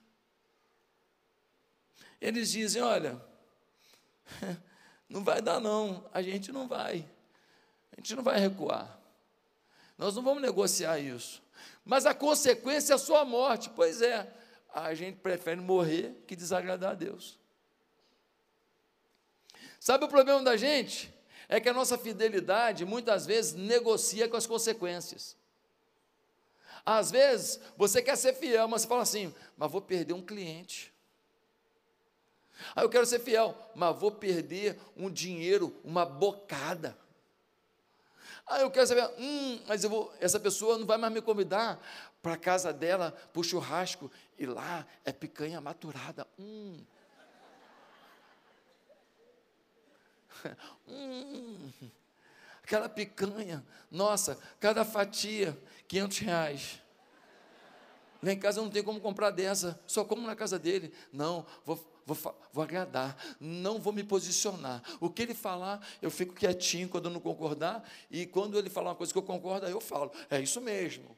Eles 2.19 2.51
dizem: 2.51 2.81
olha, 2.81 3.23
não 5.07 5.23
vai 5.23 5.41
dar 5.41 5.59
não, 5.59 6.03
a 6.11 6.21
gente 6.21 6.51
não 6.51 6.67
vai, 6.67 7.07
a 7.97 7.99
gente 7.99 8.15
não 8.15 8.23
vai 8.23 8.39
recuar, 8.39 8.97
nós 9.97 10.15
não 10.15 10.23
vamos 10.23 10.41
negociar 10.41 10.99
isso, 10.99 11.41
mas 11.83 12.05
a 12.05 12.13
consequência 12.13 12.93
é 12.93 12.95
a 12.95 12.99
sua 12.99 13.25
morte, 13.25 13.69
pois 13.71 14.01
é, 14.01 14.31
a 14.73 14.93
gente 14.93 15.17
prefere 15.17 15.59
morrer 15.59 16.15
que 16.27 16.35
desagradar 16.35 16.91
a 16.91 16.95
Deus. 16.95 17.39
Sabe 19.79 20.05
o 20.05 20.07
problema 20.07 20.43
da 20.43 20.55
gente? 20.55 21.13
É 21.49 21.59
que 21.59 21.69
a 21.69 21.73
nossa 21.73 21.97
fidelidade 21.97 22.85
muitas 22.85 23.25
vezes 23.25 23.53
negocia 23.53 24.27
com 24.27 24.35
as 24.35 24.45
consequências. 24.45 25.35
Às 26.85 27.11
vezes, 27.11 27.59
você 27.75 28.01
quer 28.01 28.15
ser 28.15 28.33
fiel, 28.33 28.67
mas 28.67 28.81
você 28.81 28.87
fala 28.87 29.01
assim: 29.01 29.33
mas 29.57 29.71
vou 29.71 29.81
perder 29.81 30.13
um 30.13 30.21
cliente. 30.21 30.93
Ah, 32.75 32.81
eu 32.81 32.89
quero 32.89 33.05
ser 33.05 33.19
fiel, 33.19 33.55
mas 33.75 33.97
vou 33.97 34.11
perder 34.11 34.79
um 34.95 35.09
dinheiro, 35.09 35.75
uma 35.83 36.05
bocada. 36.05 36.97
Ah, 38.47 38.61
eu 38.61 38.71
quero 38.71 38.87
saber, 38.87 39.09
hum, 39.19 39.59
mas 39.67 39.83
eu 39.83 39.89
vou, 39.89 40.13
essa 40.21 40.39
pessoa 40.39 40.77
não 40.77 40.85
vai 40.85 40.97
mais 40.97 41.13
me 41.13 41.21
convidar 41.21 41.79
para 42.21 42.33
a 42.33 42.37
casa 42.37 42.71
dela, 42.71 43.11
para 43.11 43.39
o 43.39 43.43
churrasco, 43.43 44.09
e 44.39 44.45
lá 44.45 44.87
é 45.03 45.11
picanha 45.11 45.59
maturada. 45.59 46.25
Hum. 46.39 46.79
hum 50.87 51.71
aquela 52.67 52.89
picanha, 52.89 53.65
nossa, 53.89 54.37
cada 54.59 54.83
fatia, 54.83 55.57
500 55.87 56.17
reais. 56.19 56.81
Lá 58.21 58.33
em 58.33 58.37
casa 58.37 58.59
eu 58.59 58.65
não 58.65 58.69
tenho 58.69 58.83
como 58.83 58.99
comprar 58.99 59.31
dessa, 59.31 59.79
só 59.87 60.03
como 60.03 60.27
na 60.27 60.35
casa 60.35 60.59
dele. 60.59 60.93
Não, 61.13 61.45
vou, 61.65 61.79
vou, 62.07 62.41
vou 62.53 62.63
agradar, 62.63 63.17
não 63.37 63.79
vou 63.79 63.91
me 63.91 64.03
posicionar. 64.03 64.81
O 65.01 65.09
que 65.09 65.23
ele 65.23 65.33
falar, 65.33 65.85
eu 66.01 66.09
fico 66.09 66.33
quietinho 66.33 66.87
quando 66.87 67.05
eu 67.05 67.11
não 67.11 67.19
concordar, 67.19 67.87
e 68.09 68.25
quando 68.25 68.57
ele 68.57 68.69
falar 68.69 68.91
uma 68.91 68.95
coisa 68.95 69.11
que 69.11 69.19
eu 69.19 69.23
concordo, 69.23 69.65
aí 69.65 69.73
eu 69.73 69.81
falo, 69.81 70.11
é 70.29 70.39
isso 70.39 70.61
mesmo. 70.61 71.17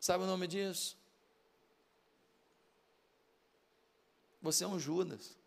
Sabe 0.00 0.24
o 0.24 0.26
nome 0.26 0.48
disso? 0.48 0.98
Você 4.42 4.64
é 4.64 4.66
um 4.66 4.78
Judas. 4.78 5.38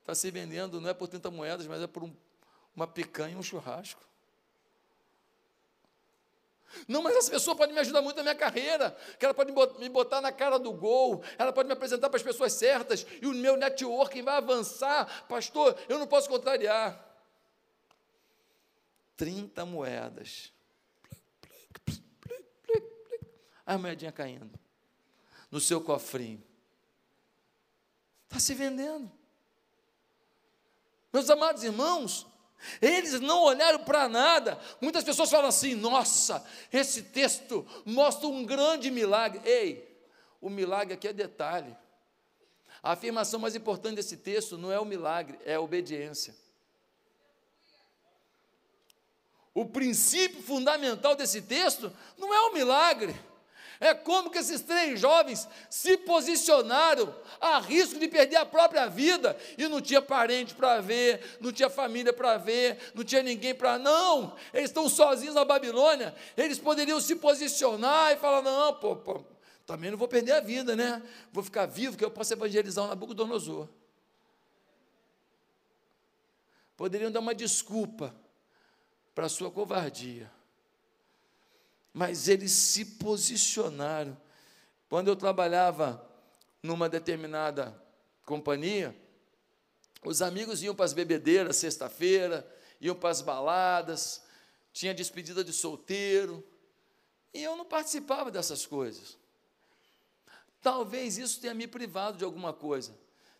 está 0.00 0.14
se 0.14 0.30
vendendo, 0.30 0.82
não 0.82 0.90
é 0.90 0.92
por 0.92 1.08
30 1.08 1.30
moedas, 1.30 1.66
mas 1.66 1.80
é 1.80 1.86
por 1.86 2.04
um, 2.04 2.14
uma 2.76 2.86
picanha 2.86 3.34
e 3.34 3.38
um 3.38 3.42
churrasco. 3.42 4.02
Não, 6.88 7.02
mas 7.02 7.16
essa 7.16 7.30
pessoa 7.30 7.56
pode 7.56 7.72
me 7.72 7.80
ajudar 7.80 8.02
muito 8.02 8.16
na 8.16 8.22
minha 8.22 8.34
carreira, 8.34 8.96
que 9.18 9.24
ela 9.24 9.34
pode 9.34 9.52
me 9.78 9.88
botar 9.88 10.20
na 10.20 10.32
cara 10.32 10.58
do 10.58 10.72
gol, 10.72 11.22
ela 11.38 11.52
pode 11.52 11.66
me 11.66 11.72
apresentar 11.72 12.08
para 12.08 12.16
as 12.16 12.22
pessoas 12.22 12.52
certas, 12.52 13.06
e 13.20 13.26
o 13.26 13.32
meu 13.32 13.56
networking 13.56 14.22
vai 14.22 14.36
avançar. 14.36 15.26
Pastor, 15.28 15.76
eu 15.88 15.98
não 15.98 16.06
posso 16.06 16.28
contrariar. 16.28 17.02
30 19.16 19.64
moedas. 19.64 20.52
A 23.64 23.78
moedinha 23.78 24.12
caindo 24.12 24.58
no 25.50 25.60
seu 25.60 25.80
cofrinho. 25.80 26.42
Está 28.24 28.40
se 28.40 28.54
vendendo. 28.54 29.10
Meus 31.12 31.30
amados 31.30 31.62
irmãos, 31.62 32.26
eles 32.80 33.20
não 33.20 33.42
olharam 33.42 33.80
para 33.80 34.08
nada. 34.08 34.58
Muitas 34.80 35.04
pessoas 35.04 35.30
falam 35.30 35.48
assim: 35.48 35.74
nossa, 35.74 36.44
esse 36.72 37.02
texto 37.02 37.66
mostra 37.84 38.26
um 38.26 38.44
grande 38.44 38.90
milagre. 38.90 39.40
Ei, 39.44 39.98
o 40.40 40.48
milagre 40.50 40.94
aqui 40.94 41.08
é 41.08 41.12
detalhe. 41.12 41.76
A 42.82 42.92
afirmação 42.92 43.40
mais 43.40 43.54
importante 43.54 43.96
desse 43.96 44.16
texto 44.16 44.58
não 44.58 44.70
é 44.70 44.78
o 44.78 44.84
milagre, 44.84 45.38
é 45.44 45.54
a 45.54 45.60
obediência. 45.60 46.34
O 49.54 49.64
princípio 49.64 50.42
fundamental 50.42 51.14
desse 51.14 51.40
texto 51.42 51.92
não 52.18 52.34
é 52.34 52.40
o 52.40 52.52
milagre 52.52 53.14
é 53.80 53.94
como 53.94 54.30
que 54.30 54.38
esses 54.38 54.60
três 54.60 55.00
jovens 55.00 55.48
se 55.68 55.96
posicionaram 55.96 57.14
a 57.40 57.58
risco 57.58 57.98
de 57.98 58.08
perder 58.08 58.36
a 58.36 58.46
própria 58.46 58.86
vida 58.86 59.36
e 59.58 59.66
não 59.68 59.80
tinha 59.80 60.00
parente 60.00 60.54
para 60.54 60.80
ver, 60.80 61.38
não 61.40 61.52
tinha 61.52 61.68
família 61.68 62.12
para 62.12 62.36
ver, 62.36 62.92
não 62.94 63.04
tinha 63.04 63.22
ninguém 63.22 63.54
para. 63.54 63.78
Não, 63.78 64.34
eles 64.52 64.70
estão 64.70 64.88
sozinhos 64.88 65.34
na 65.34 65.44
Babilônia. 65.44 66.14
Eles 66.36 66.58
poderiam 66.58 67.00
se 67.00 67.16
posicionar 67.16 68.12
e 68.12 68.16
falar: 68.16 68.42
não, 68.42 68.74
pô, 68.74 68.96
pô 68.96 69.24
também 69.66 69.90
não 69.90 69.98
vou 69.98 70.08
perder 70.08 70.32
a 70.32 70.40
vida, 70.40 70.76
né? 70.76 71.02
Vou 71.32 71.42
ficar 71.42 71.66
vivo 71.66 71.96
que 71.96 72.04
eu 72.04 72.10
posso 72.10 72.32
evangelizar 72.32 72.84
o 72.84 72.88
Nabucodonosor. 72.88 73.68
Poderiam 76.76 77.10
dar 77.10 77.20
uma 77.20 77.34
desculpa 77.34 78.14
para 79.14 79.26
a 79.26 79.28
sua 79.28 79.50
covardia 79.50 80.30
mas 81.94 82.26
eles 82.26 82.50
se 82.50 82.84
posicionaram. 82.84 84.20
Quando 84.88 85.06
eu 85.06 85.14
trabalhava 85.14 86.04
numa 86.60 86.88
determinada 86.88 87.80
companhia, 88.26 88.94
os 90.04 90.20
amigos 90.20 90.60
iam 90.60 90.74
para 90.74 90.84
as 90.84 90.92
bebedeiras 90.92 91.56
sexta-feira, 91.56 92.46
iam 92.80 92.96
para 92.96 93.10
as 93.10 93.22
baladas, 93.22 94.22
tinha 94.72 94.92
despedida 94.92 95.44
de 95.44 95.52
solteiro, 95.52 96.44
e 97.32 97.42
eu 97.42 97.56
não 97.56 97.64
participava 97.64 98.30
dessas 98.30 98.66
coisas. 98.66 99.16
Talvez 100.60 101.16
isso 101.16 101.40
tenha 101.40 101.54
me 101.54 101.68
privado 101.68 102.18
de 102.18 102.24
alguma 102.24 102.52
coisa. 102.52 102.92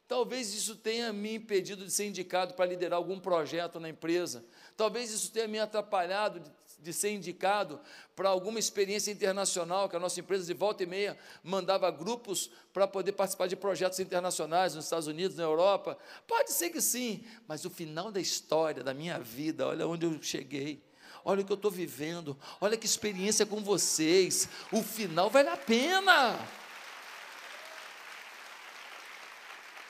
Talvez 0.07 0.55
isso 0.55 0.77
tenha 0.77 1.13
me 1.13 1.35
impedido 1.35 1.85
de 1.85 1.91
ser 1.91 2.07
indicado 2.07 2.55
para 2.55 2.67
liderar 2.67 2.99
algum 2.99 3.19
projeto 3.19 3.81
na 3.81 3.89
empresa. 3.89 4.45
Talvez 4.77 5.11
isso 5.11 5.33
tenha 5.33 5.49
me 5.49 5.59
atrapalhado 5.59 6.41
de 6.41 6.51
de 6.85 6.93
ser 6.93 7.11
indicado 7.13 7.81
para 8.15 8.29
alguma 8.29 8.59
experiência 8.59 9.11
internacional, 9.11 9.89
que 9.89 9.97
a 9.97 9.99
nossa 9.99 10.21
empresa 10.21 10.45
de 10.45 10.53
volta 10.53 10.83
e 10.83 10.87
meia 10.87 11.19
mandava 11.43 11.91
grupos 11.91 12.51
para 12.73 12.87
poder 12.87 13.13
participar 13.13 13.49
de 13.49 13.57
projetos 13.57 13.99
internacionais 13.99 14.75
nos 14.75 14.85
Estados 14.85 15.07
Unidos, 15.07 15.37
na 15.37 15.43
Europa. 15.43 15.99
Pode 16.29 16.53
ser 16.53 16.71
que 16.71 16.81
sim, 16.81 17.25
mas 17.49 17.65
o 17.65 17.71
final 17.71 18.13
da 18.13 18.21
história, 18.21 18.85
da 18.85 18.93
minha 18.93 19.19
vida, 19.19 19.67
olha 19.67 19.89
onde 19.89 20.05
eu 20.05 20.23
cheguei. 20.23 20.85
Olha 21.25 21.41
o 21.41 21.45
que 21.45 21.53
eu 21.53 21.57
estou 21.57 21.71
vivendo, 21.71 22.39
olha 22.61 22.77
que 22.77 22.85
experiência 22.85 23.47
com 23.47 23.63
vocês. 23.63 24.47
O 24.71 24.83
final 24.83 25.31
vale 25.31 25.49
a 25.49 25.57
pena. 25.57 26.39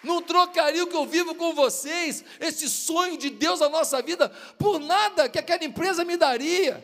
Não 0.04 0.22
trocaria 0.22 0.84
o 0.84 0.86
que 0.86 0.96
eu 0.96 1.06
vivo 1.06 1.34
com 1.34 1.54
vocês, 1.54 2.24
esse 2.38 2.68
sonho 2.68 3.16
de 3.16 3.30
Deus 3.30 3.60
na 3.60 3.68
nossa 3.68 4.00
vida, 4.02 4.28
por 4.58 4.78
nada 4.78 5.28
que 5.28 5.38
aquela 5.38 5.64
empresa 5.64 6.04
me 6.04 6.16
daria. 6.16 6.82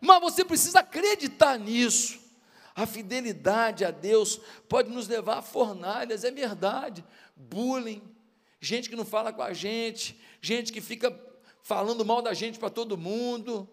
Mas 0.00 0.20
você 0.20 0.44
precisa 0.44 0.80
acreditar 0.80 1.58
nisso. 1.58 2.20
A 2.74 2.86
fidelidade 2.86 3.84
a 3.84 3.90
Deus 3.90 4.40
pode 4.68 4.90
nos 4.90 5.06
levar 5.06 5.38
a 5.38 5.42
fornalhas, 5.42 6.24
é 6.24 6.30
verdade. 6.30 7.04
Bullying, 7.36 8.02
gente 8.60 8.88
que 8.88 8.96
não 8.96 9.04
fala 9.04 9.32
com 9.32 9.42
a 9.42 9.52
gente, 9.52 10.18
gente 10.40 10.72
que 10.72 10.80
fica 10.80 11.16
falando 11.62 12.04
mal 12.04 12.20
da 12.20 12.34
gente 12.34 12.58
para 12.58 12.68
todo 12.68 12.98
mundo, 12.98 13.68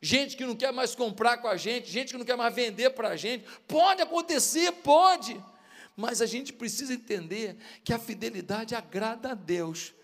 gente 0.00 0.36
que 0.36 0.44
não 0.44 0.54
quer 0.54 0.72
mais 0.72 0.94
comprar 0.94 1.38
com 1.38 1.48
a 1.48 1.56
gente, 1.56 1.90
gente 1.90 2.12
que 2.12 2.18
não 2.18 2.24
quer 2.24 2.36
mais 2.36 2.54
vender 2.54 2.90
para 2.90 3.08
a 3.08 3.16
gente. 3.16 3.44
Pode 3.66 4.00
acontecer, 4.00 4.70
pode 4.72 5.42
mas 5.96 6.20
a 6.20 6.26
gente 6.26 6.52
precisa 6.52 6.94
entender 6.94 7.56
que 7.84 7.92
a 7.92 7.98
fidelidade 7.98 8.74
agrada 8.74 9.30
a 9.30 9.34
Deus. 9.34 9.94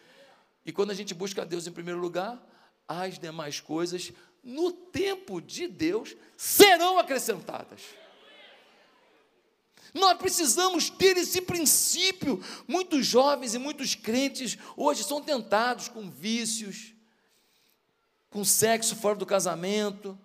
E 0.64 0.72
quando 0.72 0.90
a 0.90 0.94
gente 0.94 1.14
busca 1.14 1.42
a 1.42 1.44
Deus 1.44 1.66
em 1.66 1.72
primeiro 1.72 2.00
lugar, 2.00 2.40
as 2.86 3.18
demais 3.18 3.60
coisas, 3.60 4.12
no 4.42 4.72
tempo 4.72 5.40
de 5.40 5.66
Deus, 5.66 6.16
serão 6.36 6.98
acrescentadas. 6.98 7.80
Nós 9.92 10.16
precisamos 10.18 10.88
ter 10.88 11.16
esse 11.16 11.40
princípio. 11.40 12.42
Muitos 12.68 13.06
jovens 13.06 13.54
e 13.54 13.58
muitos 13.58 13.94
crentes 13.94 14.56
hoje 14.76 15.02
são 15.02 15.20
tentados 15.20 15.88
com 15.88 16.08
vícios, 16.08 16.94
com 18.28 18.44
sexo 18.44 18.94
fora 18.94 19.16
do 19.16 19.26
casamento, 19.26 20.16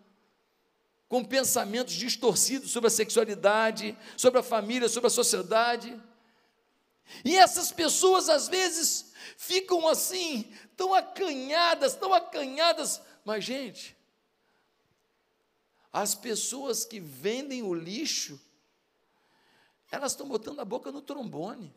com 1.16 1.24
pensamentos 1.24 1.94
distorcidos 1.94 2.72
sobre 2.72 2.88
a 2.88 2.92
sexualidade, 2.92 3.98
sobre 4.18 4.42
a 4.42 4.44
família, 4.44 4.90
sobre 4.90 5.08
a 5.08 5.10
sociedade. 5.10 5.98
E 7.24 7.38
essas 7.38 7.72
pessoas, 7.72 8.28
às 8.28 8.50
vezes, 8.50 9.14
ficam 9.38 9.88
assim, 9.88 10.54
tão 10.76 10.94
acanhadas, 10.94 11.96
tão 11.96 12.14
acanhadas. 12.14 13.02
Mas, 13.24 13.46
gente, 13.46 13.96
as 15.94 16.14
pessoas 16.14 16.84
que 16.84 17.00
vendem 17.00 17.64
o 17.64 17.74
lixo, 17.74 18.38
elas 19.90 20.12
estão 20.12 20.28
botando 20.28 20.60
a 20.60 20.66
boca 20.66 20.92
no 20.92 21.02
trombone. 21.02 21.74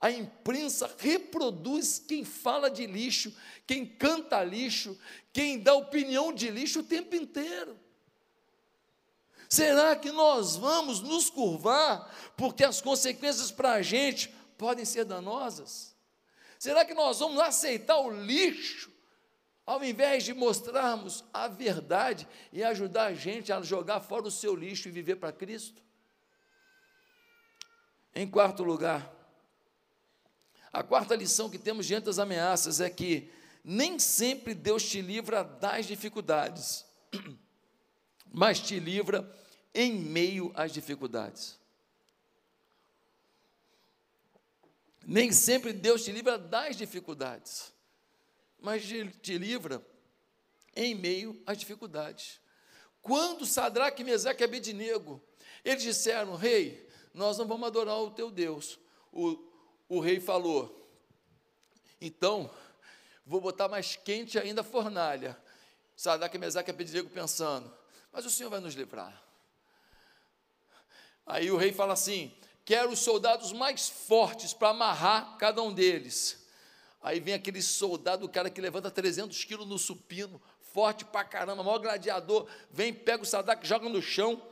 A 0.00 0.10
imprensa 0.10 0.94
reproduz 0.98 1.98
quem 1.98 2.24
fala 2.24 2.70
de 2.70 2.86
lixo, 2.86 3.34
quem 3.66 3.86
canta 3.86 4.44
lixo, 4.44 4.98
quem 5.32 5.58
dá 5.58 5.74
opinião 5.74 6.32
de 6.32 6.50
lixo 6.50 6.80
o 6.80 6.84
tempo 6.84 7.16
inteiro. 7.16 7.78
Será 9.48 9.96
que 9.96 10.10
nós 10.10 10.56
vamos 10.56 11.00
nos 11.00 11.30
curvar 11.30 12.12
porque 12.36 12.64
as 12.64 12.80
consequências 12.80 13.50
para 13.50 13.72
a 13.72 13.82
gente 13.82 14.28
podem 14.58 14.84
ser 14.84 15.04
danosas? 15.04 15.94
Será 16.58 16.84
que 16.84 16.94
nós 16.94 17.20
vamos 17.20 17.40
aceitar 17.40 17.98
o 17.98 18.10
lixo 18.10 18.90
ao 19.64 19.82
invés 19.82 20.24
de 20.24 20.34
mostrarmos 20.34 21.24
a 21.32 21.48
verdade 21.48 22.28
e 22.52 22.62
ajudar 22.62 23.06
a 23.06 23.14
gente 23.14 23.52
a 23.52 23.62
jogar 23.62 24.00
fora 24.00 24.26
o 24.26 24.30
seu 24.30 24.54
lixo 24.54 24.88
e 24.88 24.92
viver 24.92 25.16
para 25.16 25.32
Cristo? 25.32 25.82
Em 28.14 28.28
quarto 28.28 28.62
lugar, 28.62 29.15
a 30.76 30.82
quarta 30.82 31.16
lição 31.16 31.48
que 31.48 31.58
temos 31.58 31.86
diante 31.86 32.04
das 32.04 32.18
ameaças 32.18 32.82
é 32.82 32.90
que 32.90 33.30
nem 33.64 33.98
sempre 33.98 34.52
Deus 34.52 34.86
te 34.86 35.00
livra 35.00 35.42
das 35.42 35.86
dificuldades, 35.86 36.84
mas 38.30 38.60
te 38.60 38.78
livra 38.78 39.26
em 39.74 39.94
meio 39.94 40.52
às 40.54 40.70
dificuldades. 40.72 41.58
Nem 45.06 45.32
sempre 45.32 45.72
Deus 45.72 46.04
te 46.04 46.12
livra 46.12 46.36
das 46.36 46.76
dificuldades, 46.76 47.72
mas 48.60 48.82
te 48.84 49.38
livra 49.38 49.82
em 50.74 50.94
meio 50.94 51.42
às 51.46 51.56
dificuldades. 51.56 52.38
Quando 53.00 53.46
Sadraque, 53.46 54.04
Mesaque 54.04 54.42
e 54.42 54.44
Abednego, 54.44 55.22
eles 55.64 55.82
disseram, 55.82 56.34
rei, 56.34 56.86
nós 57.14 57.38
não 57.38 57.46
vamos 57.46 57.66
adorar 57.66 57.98
o 57.98 58.10
teu 58.10 58.30
Deus. 58.30 58.78
O, 59.10 59.55
o 59.88 60.00
rei 60.00 60.20
falou: 60.20 60.76
então, 62.00 62.50
vou 63.24 63.40
botar 63.40 63.68
mais 63.68 63.96
quente 63.96 64.38
ainda 64.38 64.60
a 64.60 64.64
fornalha. 64.64 65.36
Sadraque, 65.96 66.38
Mesaque 66.38 66.70
e 66.70 66.72
Abednego 66.72 67.08
pensando, 67.08 67.72
mas 68.12 68.26
o 68.26 68.30
Senhor 68.30 68.50
vai 68.50 68.60
nos 68.60 68.74
livrar. 68.74 69.22
Aí 71.24 71.50
o 71.50 71.56
rei 71.56 71.72
fala 71.72 71.94
assim: 71.94 72.34
quero 72.64 72.90
os 72.90 72.98
soldados 72.98 73.52
mais 73.52 73.88
fortes 73.88 74.52
para 74.52 74.68
amarrar 74.68 75.36
cada 75.38 75.62
um 75.62 75.72
deles. 75.72 76.44
Aí 77.02 77.20
vem 77.20 77.34
aquele 77.34 77.62
soldado, 77.62 78.26
o 78.26 78.28
cara 78.28 78.50
que 78.50 78.60
levanta 78.60 78.90
300 78.90 79.44
quilos 79.44 79.66
no 79.66 79.78
supino, 79.78 80.42
forte 80.60 81.04
pra 81.04 81.24
caramba, 81.24 81.62
maior 81.62 81.78
gladiador, 81.78 82.46
vem, 82.70 82.92
pega 82.92 83.22
o 83.22 83.26
Sadraque, 83.26 83.66
joga 83.66 83.88
no 83.88 84.02
chão, 84.02 84.42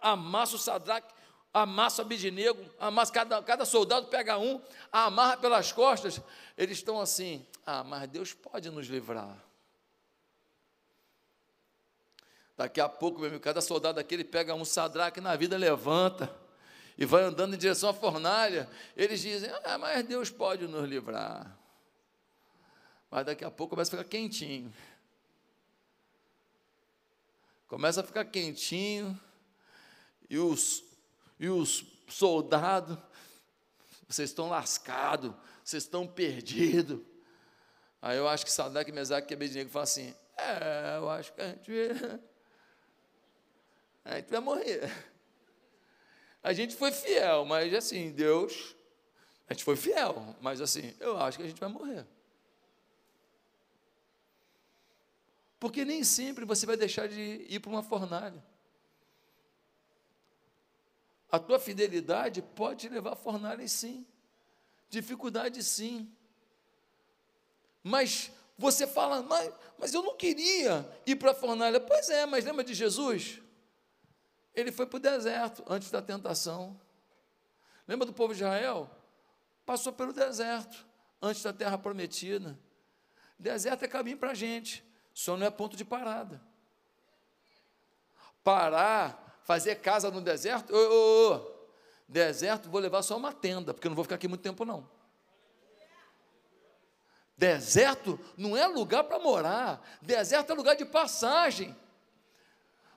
amassa 0.00 0.56
o 0.56 0.58
Sadraque, 0.58 1.14
amassa 1.52 2.02
o 2.02 2.04
Abidinego, 2.04 2.64
amassa, 2.78 3.12
cada, 3.12 3.42
cada 3.42 3.64
soldado 3.64 4.06
pega 4.08 4.38
um, 4.38 4.60
amarra 4.92 5.36
pelas 5.36 5.72
costas, 5.72 6.20
eles 6.56 6.78
estão 6.78 7.00
assim, 7.00 7.46
ah, 7.66 7.82
mas 7.82 8.08
Deus 8.08 8.32
pode 8.32 8.70
nos 8.70 8.86
livrar. 8.86 9.36
Daqui 12.56 12.80
a 12.80 12.88
pouco, 12.88 13.18
meu 13.18 13.28
amigo, 13.28 13.42
cada 13.42 13.60
soldado 13.60 13.96
daquele 13.96 14.22
pega 14.22 14.54
um 14.54 14.64
sadraque 14.64 15.20
na 15.20 15.34
vida, 15.34 15.56
levanta 15.56 16.30
e 16.98 17.06
vai 17.06 17.22
andando 17.22 17.54
em 17.54 17.58
direção 17.58 17.88
à 17.88 17.94
fornalha. 17.94 18.68
Eles 18.94 19.20
dizem, 19.20 19.50
ah, 19.64 19.78
mas 19.78 20.04
Deus 20.04 20.28
pode 20.28 20.68
nos 20.68 20.86
livrar. 20.86 21.58
Mas 23.10 23.24
daqui 23.24 23.44
a 23.44 23.50
pouco 23.50 23.70
começa 23.70 23.96
a 23.96 23.98
ficar 23.98 24.08
quentinho. 24.10 24.72
Começa 27.66 28.02
a 28.02 28.04
ficar 28.04 28.24
quentinho, 28.26 29.18
e 30.28 30.38
os, 30.38 30.84
e 31.40 31.48
os 31.48 31.86
soldados, 32.06 32.98
vocês 34.06 34.28
estão 34.28 34.50
lascados, 34.50 35.32
vocês 35.64 35.84
estão 35.84 36.06
perdidos. 36.06 37.00
Aí 38.02 38.18
eu 38.18 38.28
acho 38.28 38.44
que 38.44 38.52
Sadraque, 38.52 38.92
Mesaque 38.92 39.32
e 39.32 39.34
Abednego 39.34 39.70
falam 39.70 39.84
assim, 39.84 40.14
é, 40.36 40.98
eu 40.98 41.08
acho 41.08 41.32
que 41.32 41.40
a 41.40 41.48
gente, 41.48 41.72
a 44.04 44.16
gente 44.16 44.30
vai 44.30 44.40
morrer. 44.40 44.92
A 46.42 46.52
gente 46.52 46.76
foi 46.76 46.92
fiel, 46.92 47.46
mas 47.46 47.72
assim, 47.72 48.10
Deus, 48.12 48.76
a 49.48 49.54
gente 49.54 49.64
foi 49.64 49.76
fiel, 49.76 50.36
mas 50.42 50.60
assim, 50.60 50.94
eu 51.00 51.16
acho 51.16 51.38
que 51.38 51.44
a 51.44 51.48
gente 51.48 51.60
vai 51.60 51.70
morrer. 51.70 52.06
Porque 55.58 55.86
nem 55.86 56.04
sempre 56.04 56.44
você 56.44 56.66
vai 56.66 56.76
deixar 56.76 57.08
de 57.08 57.46
ir 57.48 57.60
para 57.60 57.70
uma 57.70 57.82
fornalha. 57.82 58.49
A 61.30 61.38
tua 61.38 61.58
fidelidade 61.58 62.42
pode 62.42 62.80
te 62.80 62.88
levar 62.88 63.12
a 63.12 63.16
fornalhas 63.16 63.72
sim, 63.72 64.06
dificuldades 64.88 65.66
sim. 65.66 66.10
Mas 67.82 68.30
você 68.58 68.86
fala, 68.86 69.22
mas, 69.22 69.52
mas 69.78 69.94
eu 69.94 70.02
não 70.02 70.16
queria 70.16 70.86
ir 71.06 71.16
para 71.16 71.30
a 71.30 71.34
fornalha. 71.34 71.80
Pois 71.80 72.08
é, 72.10 72.26
mas 72.26 72.44
lembra 72.44 72.64
de 72.64 72.74
Jesus? 72.74 73.40
Ele 74.54 74.72
foi 74.72 74.86
para 74.86 74.96
o 74.96 75.00
deserto 75.00 75.64
antes 75.66 75.90
da 75.90 76.02
tentação. 76.02 76.78
Lembra 77.86 78.06
do 78.06 78.12
povo 78.12 78.34
de 78.34 78.40
Israel? 78.40 78.90
Passou 79.64 79.92
pelo 79.92 80.12
deserto 80.12 80.84
antes 81.22 81.42
da 81.42 81.52
terra 81.52 81.78
prometida. 81.78 82.58
Deserto 83.38 83.84
é 83.84 83.88
caminho 83.88 84.18
para 84.18 84.32
a 84.32 84.34
gente, 84.34 84.84
só 85.14 85.36
não 85.36 85.46
é 85.46 85.50
ponto 85.50 85.76
de 85.76 85.84
parada. 85.84 86.42
Parar 88.42 89.29
fazer 89.50 89.80
casa 89.80 90.12
no 90.12 90.20
deserto, 90.20 90.72
ô, 90.72 90.76
ô, 90.76 91.34
ô, 91.34 91.50
deserto, 92.06 92.70
vou 92.70 92.80
levar 92.80 93.02
só 93.02 93.16
uma 93.16 93.32
tenda, 93.32 93.74
porque 93.74 93.88
eu 93.88 93.90
não 93.90 93.96
vou 93.96 94.04
ficar 94.04 94.14
aqui 94.14 94.28
muito 94.28 94.42
tempo, 94.42 94.64
não. 94.64 94.88
Deserto 97.36 98.16
não 98.36 98.56
é 98.56 98.64
lugar 98.68 99.02
para 99.02 99.18
morar, 99.18 99.84
deserto 100.00 100.52
é 100.52 100.54
lugar 100.54 100.76
de 100.76 100.84
passagem. 100.84 101.76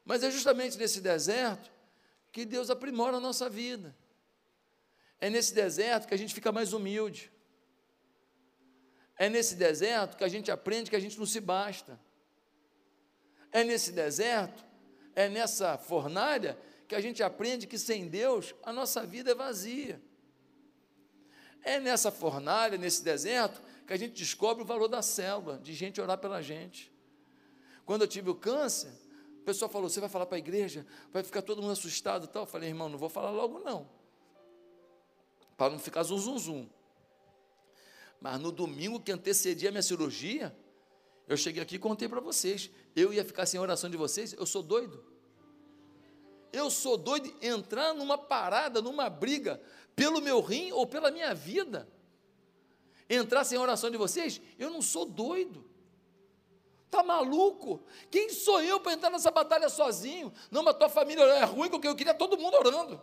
Mas 0.05 0.21
é 0.21 0.29
justamente 0.29 0.77
nesse 0.77 1.01
deserto 1.01 1.71
que 2.31 2.45
Deus 2.45 2.69
aprimora 2.69 3.17
a 3.17 3.19
nossa 3.19 3.49
vida. 3.49 3.95
É 5.19 5.31
nesse 5.31 5.55
deserto 5.55 6.07
que 6.07 6.13
a 6.13 6.17
gente 6.17 6.35
fica 6.35 6.51
mais 6.51 6.71
humilde. 6.71 7.31
É 9.17 9.27
nesse 9.27 9.55
deserto 9.55 10.15
que 10.15 10.23
a 10.23 10.29
gente 10.29 10.51
aprende 10.51 10.91
que 10.91 10.95
a 10.95 11.01
gente 11.01 11.17
não 11.17 11.25
se 11.25 11.39
basta. 11.39 11.99
É 13.51 13.63
nesse 13.63 13.91
deserto 13.91 14.63
é 15.15 15.29
nessa 15.29 15.77
fornalha 15.77 16.57
que 16.87 16.95
a 16.95 17.01
gente 17.01 17.23
aprende 17.23 17.67
que 17.67 17.77
sem 17.77 18.07
Deus 18.07 18.53
a 18.63 18.71
nossa 18.71 19.05
vida 19.05 19.31
é 19.31 19.35
vazia. 19.35 20.01
É 21.61 21.79
nessa 21.79 22.11
fornalha, 22.11 22.77
nesse 22.77 23.03
deserto, 23.03 23.61
que 23.87 23.93
a 23.93 23.97
gente 23.97 24.13
descobre 24.13 24.63
o 24.63 24.65
valor 24.65 24.87
da 24.87 25.01
célula, 25.01 25.57
de 25.59 25.73
gente 25.73 26.01
orar 26.01 26.17
pela 26.17 26.41
gente. 26.41 26.91
Quando 27.85 28.01
eu 28.01 28.07
tive 28.07 28.29
o 28.29 28.35
câncer, 28.35 28.91
o 29.39 29.43
pessoal 29.43 29.69
falou: 29.69 29.89
Você 29.89 29.99
vai 29.99 30.09
falar 30.09 30.25
para 30.25 30.37
a 30.37 30.39
igreja? 30.39 30.85
Vai 31.11 31.23
ficar 31.23 31.41
todo 31.41 31.61
mundo 31.61 31.71
assustado 31.71 32.27
tal. 32.27 32.43
Eu 32.43 32.47
falei: 32.47 32.69
Irmão, 32.69 32.89
não 32.89 32.97
vou 32.97 33.09
falar 33.09 33.29
logo 33.29 33.59
não. 33.59 33.89
Para 35.57 35.71
não 35.71 35.79
ficar 35.79 36.03
zum, 36.03 36.17
zum, 36.17 36.37
zum. 36.37 36.69
Mas 38.19 38.39
no 38.39 38.51
domingo 38.51 38.99
que 38.99 39.11
antecedia 39.11 39.69
a 39.69 39.71
minha 39.71 39.81
cirurgia, 39.81 40.55
eu 41.27 41.37
cheguei 41.37 41.61
aqui 41.61 41.75
e 41.75 41.79
contei 41.79 42.07
para 42.07 42.19
vocês. 42.19 42.69
Eu 42.95 43.13
ia 43.13 43.23
ficar 43.23 43.45
sem 43.45 43.59
oração 43.59 43.89
de 43.89 43.97
vocês? 43.97 44.33
Eu 44.33 44.45
sou 44.45 44.61
doido. 44.61 45.03
Eu 46.51 46.69
sou 46.69 46.97
doido 46.97 47.33
entrar 47.41 47.93
numa 47.93 48.17
parada, 48.17 48.81
numa 48.81 49.09
briga, 49.09 49.61
pelo 49.95 50.21
meu 50.21 50.41
rim 50.41 50.71
ou 50.71 50.85
pela 50.85 51.09
minha 51.09 51.33
vida. 51.33 51.87
Entrar 53.09 53.43
sem 53.43 53.57
oração 53.57 53.89
de 53.89 53.97
vocês? 53.97 54.41
Eu 54.59 54.69
não 54.69 54.81
sou 54.81 55.05
doido. 55.05 55.65
Está 56.85 57.01
maluco? 57.01 57.83
Quem 58.11 58.29
sou 58.29 58.61
eu 58.61 58.79
para 58.79 58.93
entrar 58.93 59.09
nessa 59.09 59.31
batalha 59.31 59.67
sozinho? 59.67 60.31
Não, 60.51 60.61
mas 60.61 60.77
tua 60.77 60.89
família 60.89 61.23
é 61.23 61.43
ruim, 61.43 61.69
porque 61.69 61.87
eu 61.87 61.95
queria 61.95 62.13
todo 62.13 62.37
mundo 62.37 62.55
orando. 62.55 63.01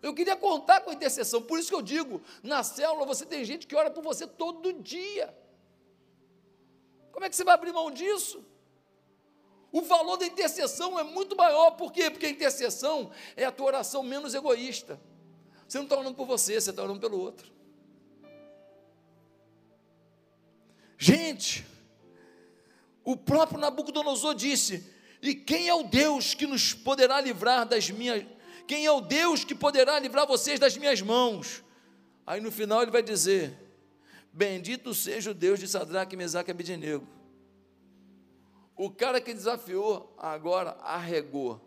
Eu 0.00 0.14
queria 0.14 0.36
contar 0.36 0.80
com 0.82 0.90
a 0.90 0.94
intercessão, 0.94 1.42
por 1.42 1.58
isso 1.58 1.68
que 1.68 1.74
eu 1.74 1.82
digo: 1.82 2.22
na 2.42 2.62
célula 2.62 3.04
você 3.04 3.26
tem 3.26 3.44
gente 3.44 3.66
que 3.66 3.76
ora 3.76 3.90
por 3.90 4.02
você 4.02 4.26
todo 4.26 4.72
dia. 4.72 5.34
Como 7.14 7.24
é 7.24 7.30
que 7.30 7.36
você 7.36 7.44
vai 7.44 7.54
abrir 7.54 7.72
mão 7.72 7.92
disso? 7.92 8.44
O 9.70 9.82
valor 9.82 10.16
da 10.16 10.26
intercessão 10.26 10.98
é 10.98 11.04
muito 11.04 11.36
maior, 11.36 11.70
por 11.70 11.92
quê? 11.92 12.10
Porque 12.10 12.26
a 12.26 12.30
intercessão 12.30 13.12
é 13.36 13.44
a 13.44 13.52
tua 13.52 13.66
oração 13.66 14.02
menos 14.02 14.34
egoísta. 14.34 15.00
Você 15.66 15.78
não 15.78 15.84
está 15.84 15.96
orando 15.96 16.16
por 16.16 16.26
você, 16.26 16.60
você 16.60 16.70
está 16.70 16.82
orando 16.82 16.98
pelo 16.98 17.20
outro. 17.20 17.52
Gente, 20.98 21.64
o 23.04 23.16
próprio 23.16 23.60
Nabucodonosor 23.60 24.34
disse: 24.34 24.92
E 25.22 25.36
quem 25.36 25.68
é 25.68 25.74
o 25.74 25.84
Deus 25.84 26.34
que 26.34 26.48
nos 26.48 26.74
poderá 26.74 27.20
livrar 27.20 27.64
das 27.64 27.88
minhas. 27.90 28.26
Quem 28.66 28.86
é 28.86 28.90
o 28.90 29.00
Deus 29.00 29.44
que 29.44 29.54
poderá 29.54 30.00
livrar 30.00 30.26
vocês 30.26 30.58
das 30.58 30.76
minhas 30.76 31.00
mãos? 31.00 31.62
Aí 32.26 32.40
no 32.40 32.50
final 32.50 32.82
ele 32.82 32.90
vai 32.90 33.04
dizer: 33.04 33.63
Bendito 34.36 34.92
seja 34.92 35.30
o 35.30 35.34
Deus 35.34 35.60
de 35.60 35.68
Sadraque, 35.68 36.16
Mesaque 36.16 36.50
e 36.50 36.52
Abednego. 36.52 37.06
O 38.76 38.90
cara 38.90 39.20
que 39.20 39.32
desafiou, 39.32 40.12
agora 40.18 40.76
arregou. 40.82 41.60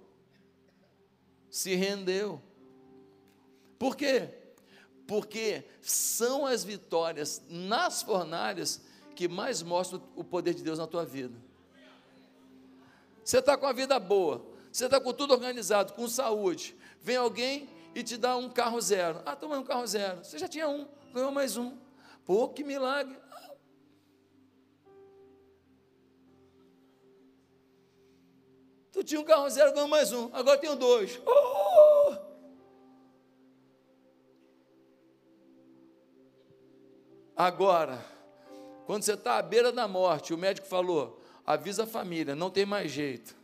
Se 1.50 1.76
rendeu. 1.76 2.42
Por 3.80 3.96
quê? 3.96 4.34
Porque 5.08 5.64
são 5.82 6.46
as 6.46 6.66
vitórias 6.66 7.42
nas 7.48 8.02
fornalhas 8.02 8.82
que 9.16 9.30
mais 9.30 9.64
mostram 9.64 10.04
o 10.14 10.22
poder 10.22 10.54
de 10.54 10.62
Deus 10.62 10.78
na 10.78 10.86
tua 10.86 11.06
vida. 11.06 11.40
Você 13.24 13.38
está 13.38 13.56
com 13.56 13.66
a 13.66 13.72
vida 13.72 13.98
boa, 13.98 14.46
você 14.70 14.86
está 14.86 15.00
com 15.00 15.14
tudo 15.14 15.32
organizado, 15.34 15.94
com 15.94 16.06
saúde. 16.06 16.76
Vem 17.02 17.16
alguém 17.16 17.70
e 17.96 18.04
te 18.04 18.18
dá 18.18 18.36
um 18.36 18.50
carro 18.50 18.82
zero. 18.82 19.22
Ah, 19.26 19.38
toma 19.38 19.58
um 19.58 19.64
carro 19.64 19.88
zero. 19.88 20.26
Você 20.26 20.38
já 20.38 20.50
tinha 20.50 20.68
um, 20.68 20.86
ganhou 21.14 21.32
mais 21.32 21.56
um. 21.56 21.87
Pô, 22.28 22.50
que 22.50 22.62
milagre. 22.62 23.18
Tu 28.92 29.02
tinha 29.02 29.22
um 29.22 29.24
carro 29.24 29.50
zero, 29.50 29.74
ganhou 29.74 29.88
mais 29.88 30.12
um. 30.12 30.30
Agora 30.34 30.58
tenho 30.58 30.76
dois. 30.76 31.22
Oh! 31.26 32.18
Agora, 37.34 38.04
quando 38.86 39.04
você 39.04 39.14
está 39.14 39.38
à 39.38 39.42
beira 39.42 39.72
da 39.72 39.88
morte, 39.88 40.34
o 40.34 40.38
médico 40.38 40.68
falou: 40.68 41.24
avisa 41.46 41.84
a 41.84 41.88
família, 41.88 42.36
não 42.36 42.50
tem 42.50 42.66
mais 42.66 42.92
jeito. 42.92 43.38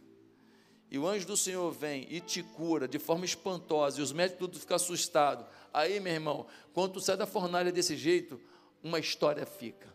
E 0.92 1.00
o 1.00 1.08
anjo 1.08 1.26
do 1.26 1.38
Senhor 1.38 1.72
vem 1.72 2.06
e 2.10 2.20
te 2.20 2.44
cura 2.44 2.86
de 2.86 3.00
forma 3.00 3.24
espantosa, 3.24 4.02
e 4.02 4.04
os 4.04 4.12
médicos 4.12 4.40
tudo 4.40 4.60
ficam 4.60 4.76
assustados. 4.76 5.46
Aí, 5.74 6.02
meu 6.02 6.12
irmão, 6.12 6.46
quando 6.74 6.94
tu 6.94 7.00
sai 7.00 7.16
da 7.16 7.26
fornalha 7.26 7.72
desse 7.72 7.96
jeito, 7.96 8.42
uma 8.84 9.00
história 9.00 9.46
fica. 9.46 9.92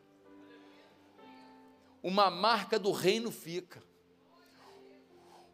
Uma 2.03 2.31
marca 2.31 2.79
do 2.79 2.91
reino 2.91 3.31
fica. 3.31 3.83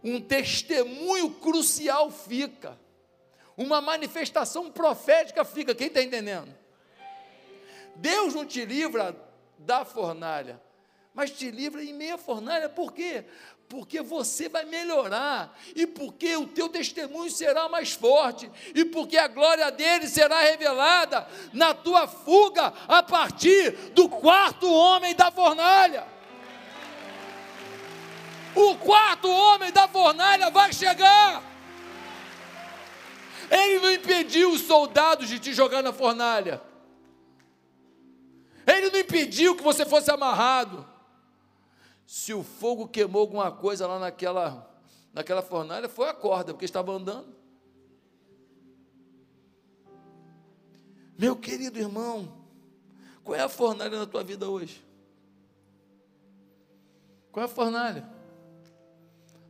Um 0.02 0.20
testemunho 0.20 1.30
crucial 1.30 2.10
fica. 2.10 2.78
Uma 3.56 3.80
manifestação 3.80 4.70
profética 4.70 5.44
fica. 5.44 5.74
Quem 5.74 5.88
está 5.88 6.02
entendendo? 6.02 6.54
Deus 7.96 8.34
não 8.34 8.44
te 8.44 8.64
livra 8.64 9.16
da 9.58 9.84
fornalha, 9.84 10.60
mas 11.14 11.30
te 11.30 11.50
livra 11.50 11.82
em 11.82 11.92
meia 11.92 12.18
fornalha, 12.18 12.68
por 12.68 12.92
quê? 12.92 13.24
porque 13.68 14.02
você 14.02 14.48
vai 14.48 14.64
melhorar, 14.64 15.56
e 15.74 15.86
porque 15.86 16.36
o 16.36 16.46
teu 16.46 16.68
testemunho 16.68 17.30
será 17.30 17.68
mais 17.68 17.92
forte, 17.92 18.50
e 18.74 18.84
porque 18.84 19.16
a 19.16 19.26
glória 19.26 19.70
dele 19.70 20.06
será 20.06 20.40
revelada 20.40 21.26
na 21.52 21.74
tua 21.74 22.06
fuga 22.06 22.72
a 22.86 23.02
partir 23.02 23.72
do 23.92 24.08
quarto 24.08 24.70
homem 24.72 25.14
da 25.14 25.30
fornalha. 25.30 26.06
O 28.54 28.76
quarto 28.76 29.28
homem 29.28 29.72
da 29.72 29.88
fornalha 29.88 30.50
vai 30.50 30.72
chegar. 30.72 31.42
Ele 33.50 33.80
não 33.80 33.92
impediu 33.92 34.52
os 34.52 34.60
soldados 34.62 35.28
de 35.28 35.40
te 35.40 35.52
jogar 35.52 35.82
na 35.82 35.92
fornalha. 35.92 36.62
Ele 38.66 38.90
não 38.90 39.00
impediu 39.00 39.56
que 39.56 39.62
você 39.62 39.84
fosse 39.84 40.10
amarrado. 40.10 40.93
Se 42.06 42.34
o 42.34 42.42
fogo 42.42 42.88
queimou 42.88 43.22
alguma 43.22 43.50
coisa 43.50 43.86
lá 43.86 43.98
naquela, 43.98 44.70
naquela 45.12 45.42
fornalha, 45.42 45.88
foi 45.88 46.08
a 46.08 46.14
corda, 46.14 46.52
porque 46.52 46.64
estava 46.64 46.92
andando. 46.92 47.34
Meu 51.16 51.36
querido 51.36 51.78
irmão, 51.78 52.44
qual 53.22 53.36
é 53.36 53.42
a 53.42 53.48
fornalha 53.48 53.98
na 53.98 54.06
tua 54.06 54.22
vida 54.22 54.48
hoje? 54.48 54.84
Qual 57.32 57.42
é 57.42 57.46
a 57.46 57.52
fornalha? 57.52 58.08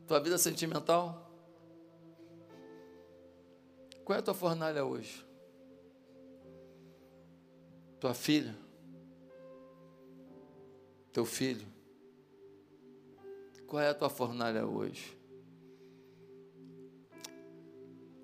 Tua 0.07 0.19
vida 0.19 0.37
sentimental? 0.37 1.29
Qual 4.03 4.15
é 4.15 4.19
a 4.19 4.23
tua 4.23 4.33
fornalha 4.33 4.85
hoje? 4.85 5.25
Tua 7.99 8.13
filha? 8.13 8.55
Teu 11.11 11.25
filho? 11.25 11.74
Qual 13.75 13.83
é 13.83 13.89
a 13.89 13.93
tua 13.93 14.09
fornalha 14.09 14.65
hoje? 14.65 15.17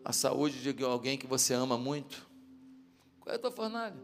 A 0.02 0.14
saúde 0.14 0.62
de 0.62 0.82
alguém 0.82 1.18
que 1.18 1.28
você 1.28 1.54
ama 1.54 1.78
muito? 1.78 2.26
Qual 3.20 3.34
é 3.34 3.36
a 3.36 3.39
tua 3.39 3.52
fornalha? 3.52 4.02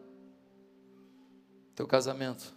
Teu 1.73 1.87
casamento? 1.87 2.53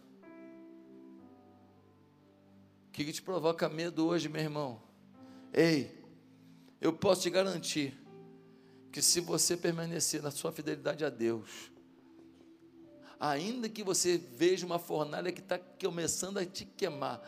O 2.88 2.90
que, 2.90 3.04
que 3.04 3.12
te 3.12 3.22
provoca 3.22 3.68
medo 3.68 4.08
hoje, 4.08 4.28
meu 4.28 4.42
irmão? 4.42 4.82
Ei, 5.52 6.04
eu 6.80 6.92
posso 6.92 7.22
te 7.22 7.30
garantir 7.30 7.96
que 8.90 9.00
se 9.00 9.20
você 9.20 9.56
permanecer 9.56 10.20
na 10.20 10.32
sua 10.32 10.50
fidelidade 10.50 11.04
a 11.04 11.10
Deus, 11.10 11.70
ainda 13.20 13.68
que 13.68 13.84
você 13.84 14.18
veja 14.18 14.66
uma 14.66 14.80
fornalha 14.80 15.30
que 15.30 15.40
está 15.40 15.60
começando 15.60 16.38
a 16.38 16.44
te 16.44 16.64
queimar, 16.64 17.22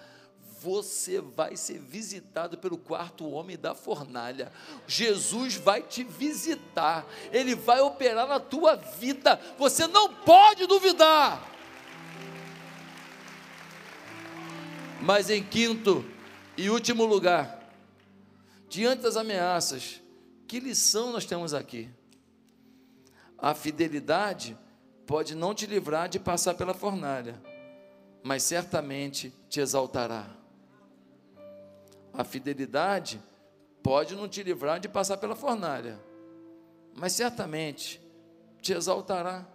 você 0.62 1.20
vai 1.20 1.56
ser 1.56 1.78
visitado 1.78 2.56
pelo 2.56 2.78
quarto 2.78 3.28
homem 3.28 3.58
da 3.58 3.74
fornalha. 3.74 4.52
Jesus 4.86 5.56
vai 5.56 5.82
te 5.82 6.04
visitar, 6.04 7.04
ele 7.32 7.54
vai 7.54 7.80
operar 7.80 8.28
na 8.28 8.38
tua 8.38 8.76
vida. 8.76 9.40
Você 9.58 9.86
não 9.86 10.14
pode 10.14 10.66
duvidar. 10.66 11.50
Mas 15.00 15.30
em 15.30 15.42
quinto 15.42 16.04
e 16.56 16.70
último 16.70 17.04
lugar, 17.04 17.60
diante 18.68 19.02
das 19.02 19.16
ameaças, 19.16 20.00
que 20.46 20.60
lição 20.60 21.10
nós 21.10 21.24
temos 21.24 21.52
aqui? 21.52 21.90
A 23.36 23.52
fidelidade 23.52 24.56
pode 25.04 25.34
não 25.34 25.52
te 25.52 25.66
livrar 25.66 26.08
de 26.08 26.20
passar 26.20 26.54
pela 26.54 26.72
fornalha, 26.72 27.42
mas 28.22 28.44
certamente 28.44 29.34
te 29.48 29.58
exaltará. 29.58 30.41
A 32.12 32.24
fidelidade 32.24 33.20
pode 33.82 34.14
não 34.14 34.28
te 34.28 34.42
livrar 34.42 34.78
de 34.78 34.88
passar 34.88 35.16
pela 35.16 35.34
fornalha, 35.34 35.98
mas 36.94 37.12
certamente 37.12 38.00
te 38.60 38.72
exaltará. 38.72 39.46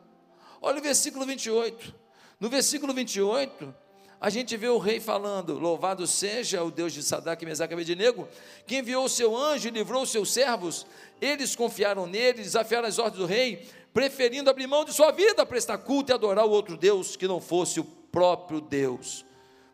Olha 0.61 0.79
o 0.79 0.83
versículo 0.83 1.25
28. 1.25 1.93
No 2.39 2.49
versículo 2.49 2.93
28, 2.93 3.73
a 4.19 4.29
gente 4.29 4.57
vê 4.57 4.67
o 4.67 4.79
rei 4.79 4.99
falando: 4.99 5.57
Louvado 5.59 6.07
seja 6.07 6.63
o 6.63 6.71
Deus 6.71 6.93
de 6.93 7.03
Sadraque, 7.03 7.45
Mesaque 7.45 7.73
e 7.73 7.75
Abednego, 7.75 8.27
que 8.65 8.77
enviou 8.77 9.05
o 9.05 9.09
seu 9.09 9.35
anjo 9.35 9.67
e 9.67 9.71
livrou 9.71 10.03
os 10.03 10.09
seus 10.09 10.31
servos. 10.31 10.85
Eles 11.21 11.55
confiaram 11.55 12.07
nele, 12.07 12.41
desafiaram 12.41 12.87
as 12.87 12.97
ordens 12.97 13.19
do 13.19 13.25
rei, 13.25 13.67
preferindo 13.93 14.49
abrir 14.49 14.67
mão 14.67 14.83
de 14.83 14.93
sua 14.93 15.11
vida, 15.11 15.45
prestar 15.45 15.77
culto 15.79 16.11
e 16.11 16.13
adorar 16.13 16.45
o 16.45 16.51
outro 16.51 16.75
Deus 16.75 17.15
que 17.15 17.27
não 17.27 17.39
fosse 17.39 17.79
o 17.79 17.83
próprio 17.83 18.59
Deus. 18.59 19.26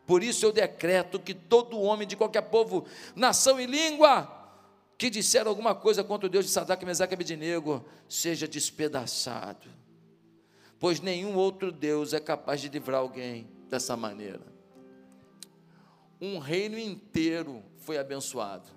Por 0.06 0.22
isso 0.22 0.44
eu 0.44 0.52
decreto 0.52 1.18
que 1.18 1.32
todo 1.32 1.80
homem 1.80 2.06
de 2.06 2.16
qualquer 2.16 2.42
povo, 2.42 2.84
nação 3.14 3.58
e 3.58 3.66
língua 3.66 4.42
que 4.98 5.10
disser 5.10 5.46
alguma 5.46 5.74
coisa 5.74 6.04
contra 6.04 6.26
o 6.26 6.30
Deus 6.30 6.44
de 6.44 6.50
Sadraque, 6.50 6.84
Mesaque 6.84 7.12
e 7.12 7.16
Abednego 7.16 7.84
seja 8.08 8.46
despedaçado, 8.46 9.68
pois 10.78 11.00
nenhum 11.00 11.34
outro 11.34 11.72
Deus 11.72 12.12
é 12.12 12.20
capaz 12.20 12.60
de 12.60 12.68
livrar 12.68 13.00
alguém 13.00 13.48
dessa 13.68 13.96
maneira. 13.96 14.42
Um 16.20 16.38
reino 16.38 16.78
inteiro 16.78 17.62
foi 17.78 17.98
abençoado. 17.98 18.68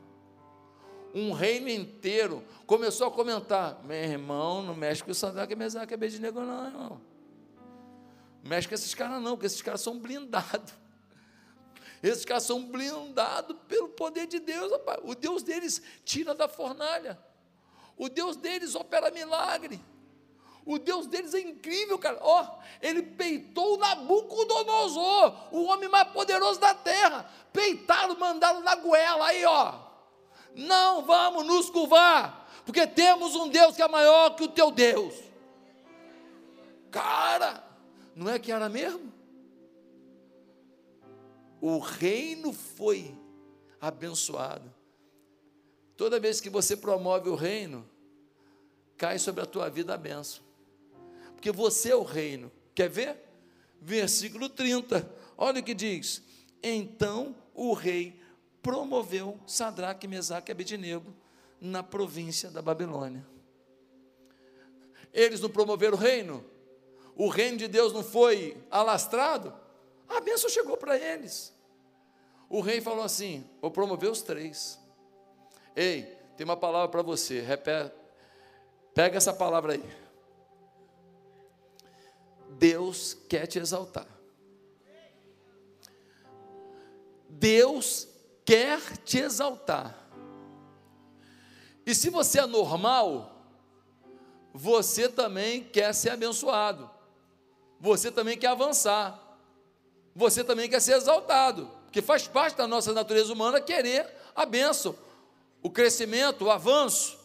Um 1.14 1.32
reino 1.32 1.70
inteiro 1.70 2.44
começou 2.66 3.08
a 3.08 3.12
comentar: 3.12 3.82
meu 3.84 3.96
irmão, 3.96 4.62
não 4.62 4.76
mexe 4.76 5.04
com 5.04 5.12
o 5.12 5.16
Sadraque, 5.16 5.56
Mesaque 5.56 5.94
e 5.94 5.96
Abednego, 5.96 6.42
não, 6.42 6.66
irmão. 6.66 7.02
Não 8.44 8.50
mexe 8.50 8.68
com 8.68 8.76
esses 8.76 8.94
caras, 8.94 9.22
não, 9.22 9.32
porque 9.32 9.46
esses 9.46 9.62
caras 9.62 9.82
são 9.82 10.00
blindados. 10.00 10.74
Esses 12.02 12.26
caras 12.26 12.44
são 12.44 12.64
blindados 12.64 13.56
pelo 13.68 13.90
poder 13.90 14.28
de 14.28 14.40
Deus, 14.40 14.72
rapaz. 14.72 15.00
O 15.04 15.16
Deus 15.16 15.44
deles 15.44 15.82
tira 16.06 16.36
da 16.36 16.48
fornalha. 16.48 17.20
O 17.98 18.08
Deus 18.10 18.36
deles 18.36 18.76
opera 18.76 19.10
milagre. 19.10 19.84
O 20.66 20.78
Deus 20.78 21.08
deles 21.08 21.34
é 21.34 21.40
incrível, 21.40 21.98
cara. 21.98 22.20
Ó, 22.22 22.44
oh, 22.44 22.64
ele 22.82 23.02
peitou 23.02 23.78
Nabucodonosor, 23.78 25.48
o 25.52 25.64
homem 25.64 25.88
mais 25.88 26.10
poderoso 26.10 26.60
da 26.60 26.74
terra. 26.74 27.30
Peitaram, 27.54 28.20
mandaram 28.20 28.60
na 28.60 28.76
goela 28.76 29.28
aí, 29.28 29.46
ó. 29.46 29.74
Não 30.54 31.04
vamos 31.04 31.46
nos 31.46 31.70
curvar, 31.70 32.50
porque 32.66 32.86
temos 32.86 33.36
um 33.36 33.48
Deus 33.48 33.76
que 33.76 33.82
é 33.82 33.88
maior 33.88 34.36
que 34.36 34.44
o 34.44 34.48
teu 34.48 34.70
Deus. 34.70 35.16
Cara, 36.92 37.64
não 38.16 38.30
é 38.30 38.38
que 38.38 38.52
era 38.52 38.68
mesmo? 38.68 39.17
O 41.68 41.80
reino 41.80 42.54
foi 42.54 43.14
abençoado. 43.82 44.74
Toda 45.98 46.20
vez 46.20 46.40
que 46.40 46.50
você 46.50 46.78
promove 46.78 47.30
o 47.30 47.36
reino, 47.36 47.86
cai 48.96 49.20
sobre 49.20 49.44
a 49.44 49.46
tua 49.46 49.70
vida 49.70 49.94
a 49.94 49.98
benção 49.98 50.48
porque 51.38 51.52
você 51.52 51.92
é 51.92 51.96
o 51.96 52.04
reino. 52.04 52.52
Quer 52.74 52.90
ver? 52.90 53.16
Versículo 53.80 54.50
30. 54.50 55.10
Olha 55.38 55.62
o 55.62 55.64
que 55.64 55.74
diz: 55.74 56.24
Então 56.62 57.36
o 57.54 57.74
rei 57.74 58.20
promoveu 58.62 59.40
Sadraque, 59.46 60.08
Mesaque 60.08 60.52
e 60.52 60.54
Abednego 60.54 61.14
na 61.62 61.84
província 61.84 62.50
da 62.50 62.62
Babilônia. 62.62 63.26
Eles 65.14 65.40
não 65.40 65.50
promoveram 65.50 65.96
o 65.96 66.00
reino? 66.00 66.44
O 67.16 67.30
reino 67.30 67.58
de 67.58 67.68
Deus 67.68 67.94
não 67.94 68.04
foi 68.04 68.58
alastrado? 68.70 69.54
A 70.10 70.20
bênção 70.20 70.50
chegou 70.50 70.76
para 70.76 70.98
eles. 70.98 71.54
O 72.50 72.62
rei 72.62 72.82
falou 72.82 73.04
assim: 73.04 73.48
Vou 73.62 73.72
promover 73.72 74.10
os 74.10 74.22
três. 74.22 74.80
Ei, 75.76 76.04
tem 76.36 76.46
uma 76.46 76.58
palavra 76.58 76.88
para 76.90 77.02
você. 77.02 77.42
Repete, 77.42 77.94
pega 78.94 79.18
essa 79.18 79.34
palavra 79.34 79.74
aí. 79.74 80.08
Deus 82.58 83.16
quer 83.30 83.46
te 83.46 83.60
exaltar. 83.60 84.08
Deus 87.30 88.08
quer 88.44 88.82
te 89.00 89.20
exaltar. 89.20 90.08
E 91.86 91.94
se 91.94 92.10
você 92.10 92.40
é 92.40 92.46
normal, 92.46 93.38
você 94.54 95.08
também 95.08 95.64
quer 95.64 95.94
ser 95.94 96.10
abençoado. 96.10 96.90
Você 97.80 98.12
também 98.12 98.38
quer 98.38 98.48
avançar. 98.48 99.24
Você 100.16 100.44
também 100.44 100.68
quer 100.68 100.82
ser 100.82 100.94
exaltado. 100.94 101.77
Porque 101.88 102.02
faz 102.02 102.28
parte 102.28 102.58
da 102.58 102.68
nossa 102.68 102.92
natureza 102.92 103.32
humana 103.32 103.62
querer 103.62 104.06
a 104.36 104.46
bênção, 104.46 104.96
o 105.64 105.70
crescimento, 105.70 106.46
o 106.46 106.52
avanço. 106.52 107.18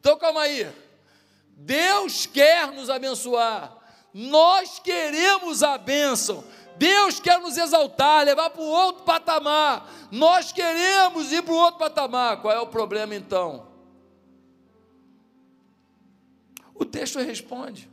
Então 0.00 0.18
calma 0.18 0.40
aí. 0.40 0.66
Deus 1.50 2.24
quer 2.24 2.72
nos 2.72 2.88
abençoar. 2.88 3.76
Nós 4.14 4.78
queremos 4.78 5.62
a 5.62 5.76
bênção. 5.76 6.42
Deus 6.78 7.20
quer 7.20 7.38
nos 7.38 7.58
exaltar, 7.58 8.24
levar 8.24 8.48
para 8.48 8.62
o 8.62 8.66
outro 8.66 9.04
patamar. 9.04 9.92
Nós 10.10 10.52
queremos 10.52 11.30
ir 11.30 11.42
para 11.42 11.52
o 11.52 11.56
outro 11.56 11.78
patamar. 11.78 12.40
Qual 12.40 12.54
é 12.54 12.60
o 12.60 12.66
problema 12.66 13.14
então? 13.14 13.68
O 16.74 16.84
texto 16.84 17.18
responde. 17.18 17.90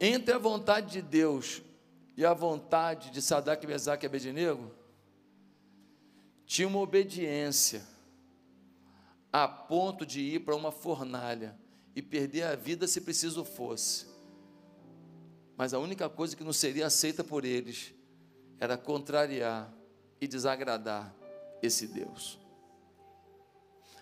Entre 0.00 0.34
a 0.34 0.38
vontade 0.38 0.90
de 0.90 1.02
Deus 1.02 1.62
e 2.18 2.26
a 2.26 2.34
vontade 2.34 3.12
de 3.12 3.22
Sadak, 3.22 3.64
Mesaque 3.64 4.04
e 4.04 4.08
Abednego, 4.08 4.74
tinha 6.44 6.66
uma 6.66 6.80
obediência 6.80 7.86
a 9.32 9.46
ponto 9.46 10.04
de 10.04 10.20
ir 10.20 10.40
para 10.40 10.56
uma 10.56 10.72
fornalha 10.72 11.56
e 11.94 12.02
perder 12.02 12.42
a 12.42 12.56
vida 12.56 12.88
se 12.88 13.02
preciso 13.02 13.44
fosse. 13.44 14.08
Mas 15.56 15.72
a 15.72 15.78
única 15.78 16.08
coisa 16.10 16.34
que 16.34 16.42
não 16.42 16.52
seria 16.52 16.88
aceita 16.88 17.22
por 17.22 17.44
eles 17.44 17.94
era 18.58 18.76
contrariar 18.76 19.72
e 20.20 20.26
desagradar 20.26 21.14
esse 21.62 21.86
Deus. 21.86 22.36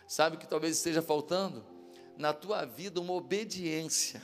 Sabe 0.08 0.36
o 0.36 0.38
que 0.38 0.48
talvez 0.48 0.78
esteja 0.78 1.02
faltando? 1.02 1.66
Na 2.16 2.32
tua 2.32 2.64
vida, 2.64 2.98
uma 2.98 3.12
obediência. 3.12 4.22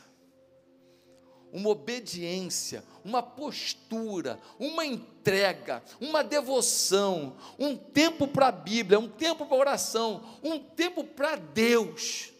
Uma 1.52 1.68
obediência, 1.68 2.82
uma 3.04 3.22
postura, 3.22 4.40
uma 4.58 4.86
entrega, 4.86 5.82
uma 6.00 6.24
devoção, 6.24 7.36
um 7.58 7.76
tempo 7.76 8.26
para 8.26 8.48
a 8.48 8.52
Bíblia, 8.52 8.98
um 8.98 9.08
tempo 9.08 9.44
para 9.44 9.56
oração, 9.56 10.38
um 10.42 10.58
tempo 10.58 11.04
para 11.04 11.36
Deus, 11.36 12.32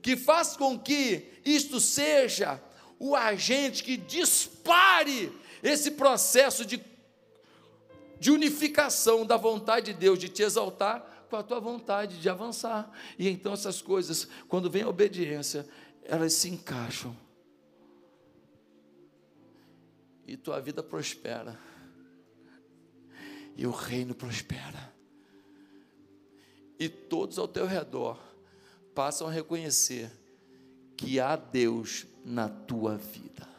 que 0.00 0.16
faz 0.16 0.56
com 0.56 0.78
que 0.78 1.32
isto 1.44 1.80
seja 1.80 2.62
o 2.98 3.16
agente 3.16 3.82
que 3.82 3.96
dispare 3.96 5.32
esse 5.62 5.92
processo 5.92 6.64
de, 6.64 6.80
de 8.18 8.30
unificação 8.30 9.26
da 9.26 9.36
vontade 9.36 9.92
de 9.92 9.98
Deus, 9.98 10.18
de 10.18 10.28
te 10.28 10.42
exaltar 10.42 11.26
com 11.30 11.36
a 11.36 11.42
tua 11.42 11.60
vontade 11.60 12.20
de 12.20 12.28
avançar. 12.28 12.90
E 13.18 13.28
então 13.28 13.54
essas 13.54 13.80
coisas, 13.80 14.28
quando 14.48 14.70
vem 14.70 14.82
a 14.82 14.88
obediência, 14.88 15.66
elas 16.04 16.34
se 16.34 16.48
encaixam. 16.48 17.16
E 20.30 20.36
tua 20.36 20.60
vida 20.60 20.80
prospera. 20.80 21.58
E 23.56 23.66
o 23.66 23.72
reino 23.72 24.14
prospera. 24.14 24.94
E 26.78 26.88
todos 26.88 27.36
ao 27.36 27.48
teu 27.48 27.66
redor 27.66 28.16
passam 28.94 29.26
a 29.26 29.32
reconhecer 29.32 30.08
que 30.96 31.18
há 31.18 31.34
Deus 31.34 32.06
na 32.24 32.48
tua 32.48 32.96
vida. 32.96 33.49